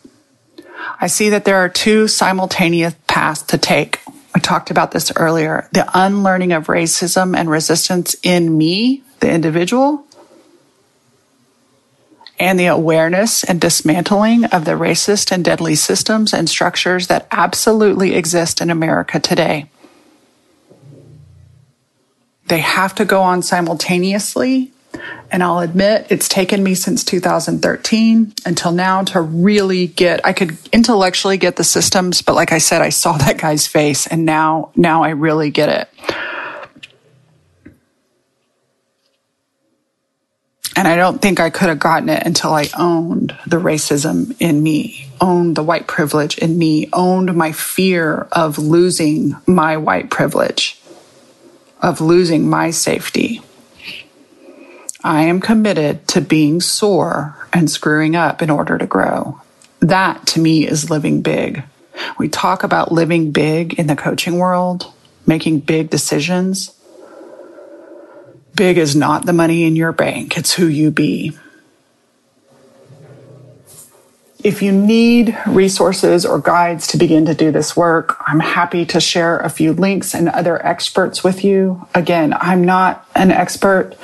I 0.99 1.07
see 1.07 1.29
that 1.29 1.45
there 1.45 1.57
are 1.57 1.69
two 1.69 2.07
simultaneous 2.07 2.95
paths 3.07 3.43
to 3.43 3.57
take. 3.57 3.99
I 4.33 4.39
talked 4.39 4.71
about 4.71 4.91
this 4.91 5.11
earlier. 5.15 5.67
The 5.73 5.89
unlearning 5.93 6.53
of 6.53 6.67
racism 6.67 7.35
and 7.35 7.49
resistance 7.49 8.15
in 8.23 8.57
me, 8.57 9.03
the 9.19 9.31
individual, 9.31 10.05
and 12.39 12.59
the 12.59 12.65
awareness 12.65 13.43
and 13.43 13.61
dismantling 13.61 14.45
of 14.45 14.65
the 14.65 14.71
racist 14.71 15.31
and 15.31 15.45
deadly 15.45 15.75
systems 15.75 16.33
and 16.33 16.49
structures 16.49 17.07
that 17.07 17.27
absolutely 17.31 18.15
exist 18.15 18.61
in 18.61 18.71
America 18.71 19.19
today. 19.19 19.69
They 22.47 22.59
have 22.59 22.95
to 22.95 23.05
go 23.05 23.21
on 23.21 23.43
simultaneously 23.43 24.73
and 25.31 25.41
I'll 25.41 25.59
admit 25.59 26.07
it's 26.09 26.27
taken 26.27 26.61
me 26.63 26.75
since 26.75 27.03
2013 27.03 28.33
until 28.45 28.71
now 28.71 29.03
to 29.03 29.21
really 29.21 29.87
get, 29.87 30.25
I 30.25 30.33
could 30.33 30.57
intellectually 30.73 31.37
get 31.37 31.55
the 31.55 31.63
systems, 31.63 32.21
but 32.21 32.35
like 32.35 32.51
I 32.51 32.57
said, 32.57 32.81
I 32.81 32.89
saw 32.89 33.13
that 33.17 33.37
guy's 33.37 33.67
face 33.67 34.07
and 34.07 34.25
now, 34.25 34.71
now 34.75 35.03
I 35.03 35.09
really 35.09 35.51
get 35.51 35.69
it. 35.69 35.89
And 40.75 40.87
I 40.87 40.95
don't 40.95 41.21
think 41.21 41.39
I 41.39 41.49
could 41.49 41.69
have 41.69 41.79
gotten 41.79 42.09
it 42.09 42.25
until 42.25 42.53
I 42.53 42.67
owned 42.77 43.37
the 43.45 43.57
racism 43.57 44.35
in 44.39 44.63
me, 44.63 45.09
owned 45.19 45.55
the 45.55 45.63
white 45.63 45.85
privilege 45.85 46.37
in 46.37 46.57
me, 46.57 46.89
owned 46.93 47.35
my 47.35 47.51
fear 47.51 48.27
of 48.31 48.57
losing 48.57 49.35
my 49.45 49.77
white 49.77 50.09
privilege, 50.09 50.81
of 51.81 52.01
losing 52.01 52.49
my 52.49 52.71
safety. 52.71 53.41
I 55.03 55.23
am 55.23 55.41
committed 55.41 56.07
to 56.09 56.21
being 56.21 56.61
sore 56.61 57.35
and 57.51 57.69
screwing 57.69 58.15
up 58.15 58.41
in 58.41 58.49
order 58.49 58.77
to 58.77 58.85
grow. 58.85 59.41
That 59.79 60.27
to 60.27 60.39
me 60.39 60.67
is 60.67 60.91
living 60.91 61.21
big. 61.21 61.63
We 62.17 62.29
talk 62.29 62.63
about 62.63 62.91
living 62.91 63.31
big 63.31 63.73
in 63.79 63.87
the 63.87 63.95
coaching 63.95 64.37
world, 64.37 64.93
making 65.25 65.61
big 65.61 65.89
decisions. 65.89 66.75
Big 68.55 68.77
is 68.77 68.95
not 68.95 69.25
the 69.25 69.33
money 69.33 69.63
in 69.63 69.75
your 69.75 69.91
bank, 69.91 70.37
it's 70.37 70.53
who 70.53 70.67
you 70.67 70.91
be. 70.91 71.37
If 74.43 74.63
you 74.63 74.71
need 74.71 75.37
resources 75.47 76.25
or 76.25 76.39
guides 76.39 76.87
to 76.87 76.97
begin 76.97 77.25
to 77.25 77.35
do 77.35 77.51
this 77.51 77.77
work, 77.77 78.17
I'm 78.27 78.39
happy 78.39 78.85
to 78.87 78.99
share 78.99 79.37
a 79.37 79.49
few 79.49 79.73
links 79.73 80.15
and 80.15 80.29
other 80.29 80.63
experts 80.65 81.23
with 81.23 81.43
you. 81.43 81.87
Again, 81.93 82.33
I'm 82.33 82.63
not 82.63 83.07
an 83.13 83.29
expert 83.29 83.95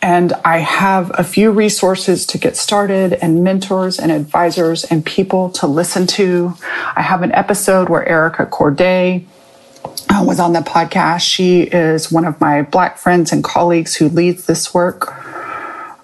and 0.00 0.32
I 0.44 0.58
have 0.58 1.10
a 1.14 1.24
few 1.24 1.50
resources 1.50 2.24
to 2.26 2.38
get 2.38 2.56
started 2.56 3.14
and 3.14 3.42
mentors 3.42 3.98
and 3.98 4.12
advisors 4.12 4.84
and 4.84 5.04
people 5.04 5.50
to 5.50 5.66
listen 5.66 6.06
to. 6.08 6.54
I 6.94 7.02
have 7.02 7.22
an 7.22 7.32
episode 7.32 7.88
where 7.88 8.08
Erica 8.08 8.46
Corday 8.46 9.26
uh, 10.08 10.22
was 10.24 10.38
on 10.38 10.52
the 10.52 10.60
podcast. 10.60 11.20
She 11.20 11.62
is 11.62 12.12
one 12.12 12.24
of 12.24 12.40
my 12.40 12.62
Black 12.62 12.96
friends 12.96 13.32
and 13.32 13.42
colleagues 13.42 13.96
who 13.96 14.08
leads 14.08 14.46
this 14.46 14.72
work. 14.72 15.14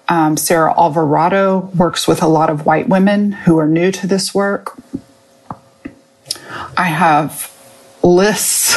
Um, 0.09 0.35
Sarah 0.35 0.77
Alvarado 0.77 1.71
works 1.75 2.07
with 2.07 2.21
a 2.21 2.27
lot 2.27 2.49
of 2.49 2.65
white 2.65 2.89
women 2.89 3.31
who 3.31 3.57
are 3.57 3.67
new 3.67 3.91
to 3.93 4.07
this 4.07 4.35
work. 4.35 4.77
I 6.77 6.83
have 6.83 7.51
lists, 8.03 8.75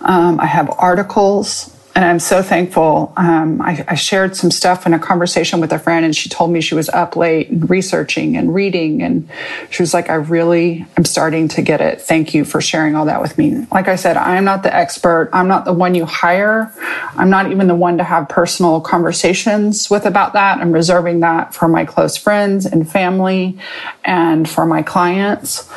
um, 0.00 0.38
I 0.40 0.46
have 0.46 0.70
articles 0.78 1.74
and 1.98 2.04
I'm 2.04 2.20
so 2.20 2.42
thankful. 2.44 3.12
Um, 3.16 3.60
I, 3.60 3.84
I, 3.88 3.94
shared 3.96 4.36
some 4.36 4.52
stuff 4.52 4.86
in 4.86 4.94
a 4.94 5.00
conversation 5.00 5.60
with 5.60 5.72
a 5.72 5.80
friend, 5.80 6.04
and 6.04 6.14
she 6.14 6.28
told 6.28 6.52
me 6.52 6.60
she 6.60 6.76
was 6.76 6.88
up 6.90 7.16
late 7.16 7.48
researching 7.50 8.36
and 8.36 8.54
reading. 8.54 9.02
And 9.02 9.28
she 9.70 9.82
was 9.82 9.92
like, 9.92 10.08
I 10.08 10.14
really 10.14 10.86
am 10.96 11.04
starting 11.04 11.48
to 11.48 11.60
get 11.60 11.80
it. 11.80 12.00
Thank 12.00 12.34
you 12.34 12.44
for 12.44 12.60
sharing 12.60 12.94
all 12.94 13.06
that 13.06 13.20
with 13.20 13.36
me. 13.36 13.66
Like 13.72 13.88
I 13.88 13.96
said, 13.96 14.16
I'm 14.16 14.44
not 14.44 14.62
the 14.62 14.72
expert. 14.72 15.28
I'm 15.32 15.48
not 15.48 15.64
the 15.64 15.72
one 15.72 15.96
you 15.96 16.06
hire. 16.06 16.72
I'm 17.16 17.30
not 17.30 17.50
even 17.50 17.66
the 17.66 17.74
one 17.74 17.98
to 17.98 18.04
have 18.04 18.28
personal 18.28 18.80
conversations 18.80 19.90
with 19.90 20.06
about 20.06 20.34
that. 20.34 20.60
I'm 20.60 20.70
reserving 20.70 21.18
that 21.20 21.52
for 21.52 21.66
my 21.66 21.84
close 21.84 22.16
friends 22.16 22.64
and 22.64 22.88
family 22.88 23.58
and 24.04 24.48
for 24.48 24.66
my 24.66 24.82
clients. 24.82 25.68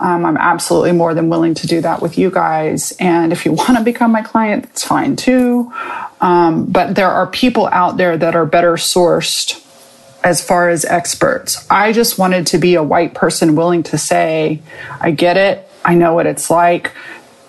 Um, 0.00 0.24
I'm 0.24 0.38
absolutely 0.38 0.92
more 0.92 1.12
than 1.12 1.28
willing 1.28 1.54
to 1.54 1.66
do 1.66 1.82
that 1.82 2.00
with 2.00 2.16
you 2.16 2.30
guys. 2.30 2.92
And 2.98 3.32
if 3.32 3.44
you 3.44 3.52
want 3.60 3.76
to 3.76 3.84
become 3.84 4.10
my 4.10 4.22
client, 4.22 4.64
that's 4.64 4.84
fine 4.84 5.14
too. 5.16 5.72
Um, 6.20 6.66
but 6.66 6.94
there 6.94 7.10
are 7.10 7.26
people 7.26 7.68
out 7.68 7.96
there 7.96 8.16
that 8.16 8.34
are 8.34 8.46
better 8.46 8.74
sourced 8.74 9.66
as 10.24 10.44
far 10.44 10.68
as 10.68 10.84
experts. 10.84 11.66
I 11.70 11.92
just 11.92 12.18
wanted 12.18 12.46
to 12.48 12.58
be 12.58 12.74
a 12.74 12.82
white 12.82 13.14
person 13.14 13.56
willing 13.56 13.82
to 13.84 13.98
say, 13.98 14.60
I 15.00 15.12
get 15.12 15.36
it. 15.36 15.66
I 15.84 15.94
know 15.94 16.14
what 16.14 16.26
it's 16.26 16.50
like 16.50 16.92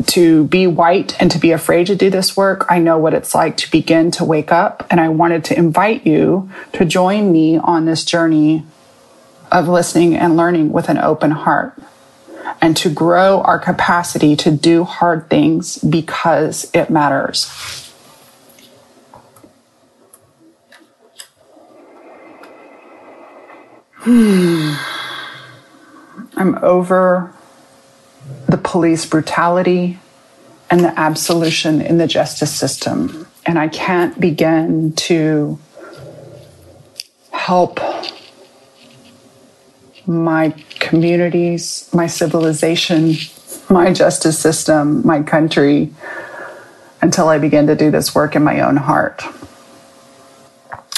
to 0.07 0.45
be 0.45 0.67
white 0.67 1.19
and 1.21 1.29
to 1.31 1.37
be 1.37 1.51
afraid 1.51 1.87
to 1.87 1.95
do 1.95 2.09
this 2.09 2.35
work. 2.35 2.65
I 2.69 2.79
know 2.79 2.97
what 2.97 3.13
it's 3.13 3.35
like 3.35 3.57
to 3.57 3.71
begin 3.71 4.09
to 4.11 4.25
wake 4.25 4.51
up. 4.51 4.87
And 4.89 4.99
I 4.99 5.09
wanted 5.09 5.43
to 5.45 5.57
invite 5.57 6.07
you 6.07 6.49
to 6.73 6.85
join 6.85 7.31
me 7.31 7.57
on 7.57 7.85
this 7.85 8.03
journey 8.03 8.65
of 9.51 9.67
listening 9.67 10.15
and 10.15 10.37
learning 10.37 10.71
with 10.71 10.87
an 10.89 10.97
open 10.97 11.31
heart 11.31 11.77
and 12.61 12.75
to 12.77 12.89
grow 12.89 13.41
our 13.41 13.59
capacity 13.59 14.35
to 14.37 14.51
do 14.51 14.83
hard 14.83 15.29
things 15.29 15.77
because 15.77 16.69
it 16.73 16.89
matters. 16.89 17.51
I'm 24.03 24.79
over 26.63 27.35
the 28.47 28.57
police 28.57 29.05
brutality 29.05 29.99
and 30.71 30.79
the 30.79 30.99
absolution 30.99 31.81
in 31.81 31.97
the 31.97 32.07
justice 32.07 32.53
system. 32.53 33.27
And 33.45 33.59
I 33.59 33.67
can't 33.67 34.19
begin 34.19 34.93
to 34.93 35.59
help 37.31 37.79
my 40.11 40.53
communities, 40.79 41.89
my 41.93 42.07
civilization, 42.07 43.15
my 43.69 43.93
justice 43.93 44.37
system, 44.37 45.05
my 45.05 45.23
country, 45.23 45.93
until 47.01 47.29
I 47.29 47.37
begin 47.37 47.67
to 47.67 47.75
do 47.75 47.89
this 47.91 48.13
work 48.13 48.35
in 48.35 48.43
my 48.43 48.61
own 48.61 48.77
heart. 48.77 49.23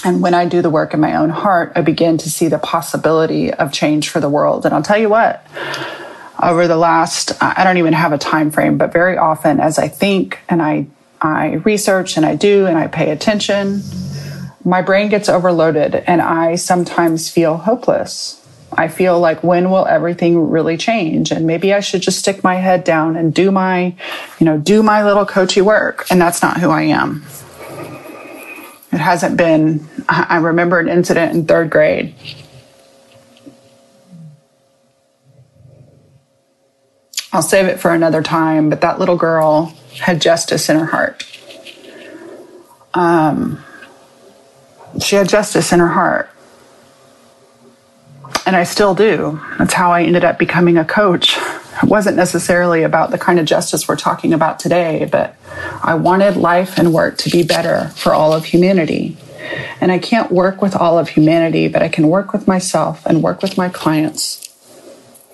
And 0.03 0.21
when 0.21 0.33
I 0.33 0.45
do 0.45 0.61
the 0.61 0.69
work 0.69 0.93
in 0.93 0.99
my 0.99 1.15
own 1.15 1.29
heart, 1.29 1.71
I 1.75 1.81
begin 1.81 2.17
to 2.17 2.29
see 2.29 2.47
the 2.47 2.59
possibility 2.59 3.53
of 3.53 3.71
change 3.71 4.09
for 4.09 4.19
the 4.19 4.29
world. 4.29 4.65
And 4.65 4.75
I'll 4.75 4.83
tell 4.83 4.97
you 4.97 5.07
what, 5.07 5.45
over 6.41 6.67
the 6.67 6.75
last, 6.75 7.31
I 7.41 7.63
don't 7.63 7.77
even 7.77 7.93
have 7.93 8.11
a 8.11 8.17
time 8.17 8.51
frame, 8.51 8.77
but 8.77 8.91
very 8.91 9.17
often 9.17 9.61
as 9.61 9.79
I 9.79 9.87
think 9.87 10.39
and 10.49 10.61
I, 10.61 10.87
I 11.21 11.53
research 11.63 12.17
and 12.17 12.25
I 12.25 12.35
do 12.35 12.65
and 12.65 12.77
I 12.77 12.87
pay 12.87 13.11
attention, 13.11 13.81
my 14.65 14.81
brain 14.81 15.07
gets 15.07 15.29
overloaded 15.29 15.95
and 15.95 16.21
I 16.21 16.55
sometimes 16.55 17.29
feel 17.29 17.55
hopeless. 17.55 18.42
I 18.77 18.87
feel 18.87 19.19
like 19.19 19.43
when 19.43 19.69
will 19.69 19.85
everything 19.85 20.49
really 20.49 20.77
change? 20.77 21.31
And 21.31 21.45
maybe 21.45 21.73
I 21.73 21.79
should 21.79 22.01
just 22.01 22.19
stick 22.19 22.43
my 22.43 22.55
head 22.55 22.83
down 22.83 23.15
and 23.15 23.33
do 23.33 23.51
my, 23.51 23.95
you 24.39 24.45
know, 24.45 24.57
do 24.57 24.83
my 24.83 25.03
little 25.03 25.25
coachy 25.25 25.61
work. 25.61 26.05
And 26.09 26.19
that's 26.21 26.41
not 26.41 26.57
who 26.57 26.69
I 26.69 26.83
am. 26.83 27.23
It 28.91 28.99
hasn't 28.99 29.37
been, 29.37 29.87
I 30.07 30.37
remember 30.37 30.79
an 30.79 30.87
incident 30.87 31.33
in 31.33 31.45
third 31.45 31.69
grade. 31.69 32.13
I'll 37.31 37.41
save 37.41 37.65
it 37.65 37.79
for 37.79 37.91
another 37.91 38.21
time, 38.21 38.69
but 38.69 38.81
that 38.81 38.99
little 38.99 39.17
girl 39.17 39.73
had 39.99 40.21
justice 40.21 40.69
in 40.69 40.77
her 40.77 40.85
heart. 40.85 41.25
Um, 42.93 43.63
she 45.01 45.15
had 45.15 45.27
justice 45.27 45.73
in 45.73 45.79
her 45.79 45.87
heart. 45.87 46.29
And 48.45 48.55
I 48.55 48.63
still 48.63 48.93
do. 48.93 49.41
That's 49.57 49.73
how 49.73 49.91
I 49.91 50.03
ended 50.03 50.25
up 50.25 50.37
becoming 50.37 50.77
a 50.77 50.83
coach. 50.83 51.37
It 51.81 51.89
wasn't 51.89 52.17
necessarily 52.17 52.83
about 52.83 53.11
the 53.11 53.17
kind 53.17 53.39
of 53.39 53.45
justice 53.45 53.87
we're 53.87 53.95
talking 53.95 54.33
about 54.33 54.59
today, 54.59 55.07
but 55.09 55.35
I 55.81 55.95
wanted 55.95 56.35
life 56.35 56.77
and 56.77 56.93
work 56.93 57.17
to 57.19 57.29
be 57.29 57.43
better 57.43 57.89
for 57.95 58.13
all 58.13 58.33
of 58.33 58.45
humanity. 58.45 59.17
And 59.79 59.91
I 59.91 59.99
can't 59.99 60.31
work 60.31 60.61
with 60.61 60.75
all 60.75 60.99
of 60.99 61.09
humanity, 61.09 61.67
but 61.67 61.81
I 61.81 61.89
can 61.89 62.09
work 62.09 62.33
with 62.33 62.47
myself 62.47 63.05
and 63.05 63.23
work 63.23 63.41
with 63.41 63.57
my 63.57 63.69
clients 63.69 64.49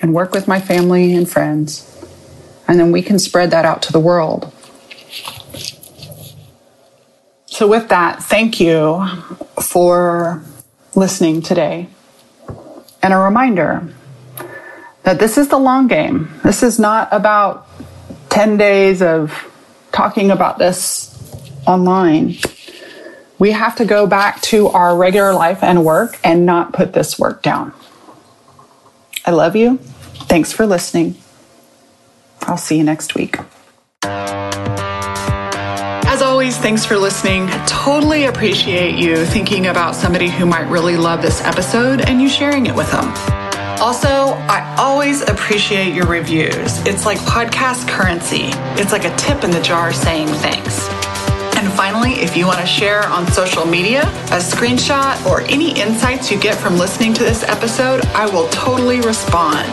and 0.02 0.14
work 0.14 0.32
with 0.32 0.48
my 0.48 0.60
family 0.60 1.14
and 1.14 1.30
friends. 1.30 1.86
And 2.68 2.80
then 2.80 2.92
we 2.92 3.02
can 3.02 3.20
spread 3.20 3.52
that 3.52 3.66
out 3.66 3.82
to 3.84 3.92
the 3.92 4.00
world. 4.00 4.52
So, 7.48 7.68
with 7.68 7.90
that, 7.90 8.24
thank 8.24 8.60
you 8.60 9.06
for 9.62 10.44
listening 10.96 11.42
today. 11.42 11.90
And 13.02 13.14
a 13.14 13.18
reminder 13.18 13.88
that 15.04 15.20
this 15.20 15.38
is 15.38 15.48
the 15.48 15.58
long 15.58 15.88
game. 15.88 16.30
This 16.44 16.64
is 16.64 16.80
not 16.80 17.10
about 17.12 17.68
10 18.30 18.58
days 18.58 19.02
of 19.02 19.34
talking 19.92 20.32
about 20.32 20.58
this 20.58 21.10
online. 21.66 22.36
We 23.38 23.52
have 23.52 23.76
to 23.78 23.86
go 23.86 24.06
back 24.06 24.42
to 24.42 24.68
our 24.68 24.96
regular 24.96 25.34
life 25.34 25.64
and 25.64 25.86
work 25.86 26.20
and 26.24 26.46
not 26.46 26.74
put 26.74 26.94
this 26.94 27.18
work 27.18 27.42
down. 27.42 27.74
I 29.26 29.32
love 29.32 29.56
you. 29.56 29.78
Thanks 30.28 30.52
for 30.52 30.66
listening. 30.66 31.16
I'll 32.42 32.58
see 32.58 32.78
you 32.78 32.84
next 32.84 33.16
week. 33.16 33.38
As 36.20 36.26
always, 36.26 36.58
thanks 36.58 36.84
for 36.84 36.98
listening. 36.98 37.48
Totally 37.66 38.26
appreciate 38.26 38.96
you 38.96 39.26
thinking 39.26 39.68
about 39.68 39.96
somebody 39.96 40.28
who 40.28 40.46
might 40.46 40.70
really 40.70 40.98
love 40.98 41.22
this 41.22 41.42
episode 41.44 42.02
and 42.02 42.22
you 42.22 42.28
sharing 42.28 42.66
it 42.66 42.76
with 42.76 42.92
them. 42.92 43.06
Also, 43.80 44.34
I 44.50 44.76
always 44.78 45.22
appreciate 45.22 45.94
your 45.94 46.08
reviews. 46.08 46.86
It's 46.86 47.06
like 47.06 47.20
podcast 47.20 47.88
currency. 47.88 48.50
It's 48.78 48.92
like 48.92 49.06
a 49.06 49.16
tip 49.16 49.46
in 49.46 49.52
the 49.52 49.62
jar 49.62 49.94
saying 49.94 50.28
thanks. 50.28 50.90
And 51.56 51.72
finally, 51.72 52.16
if 52.16 52.36
you 52.36 52.48
want 52.48 52.60
to 52.60 52.68
share 52.68 53.08
on 53.08 53.26
social 53.32 53.66
media 53.66 54.02
a 54.02 54.42
screenshot 54.42 55.26
or 55.26 55.40
any 55.44 55.72
insights 55.80 56.30
you 56.30 56.38
get 56.38 56.58
from 56.58 56.78
listening 56.78 57.14
to 57.14 57.24
this 57.24 57.44
episode, 57.44 58.06
I 58.08 58.26
will 58.30 58.50
totally 58.50 59.00
respond. 59.00 59.70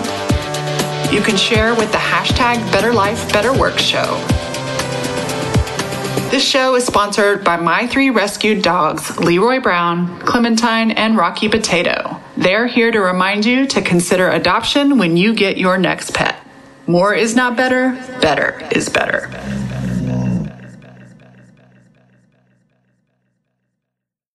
You 1.13 1.23
can 1.23 1.37
share 1.37 1.75
with 1.75 1.91
the 1.91 1.99
hashtag 1.99 2.59
Better 2.71 2.93
This 6.31 6.47
show 6.47 6.75
is 6.75 6.85
sponsored 6.85 7.45
by 7.45 7.57
my 7.57 7.87
three 7.87 8.11
rescued 8.11 8.61
dogs, 8.61 9.17
Leroy 9.17 9.61
Brown, 9.61 10.19
Clementine, 10.21 10.91
and 10.91 11.17
Rocky 11.17 11.49
Potato. 11.49 12.21
They're 12.37 12.67
here 12.67 12.91
to 12.91 13.01
remind 13.01 13.45
you 13.45 13.65
to 13.69 13.81
consider 13.81 14.29
adoption 14.29 14.99
when 14.99 15.17
you 15.17 15.35
get 15.35 15.57
your 15.57 15.79
next 15.79 16.15
pet. 16.15 16.45
More 16.89 17.15
is 17.15 17.37
not 17.37 17.57
better, 17.57 17.93
better 18.21 18.69
is 18.73 18.89
better. 18.89 19.31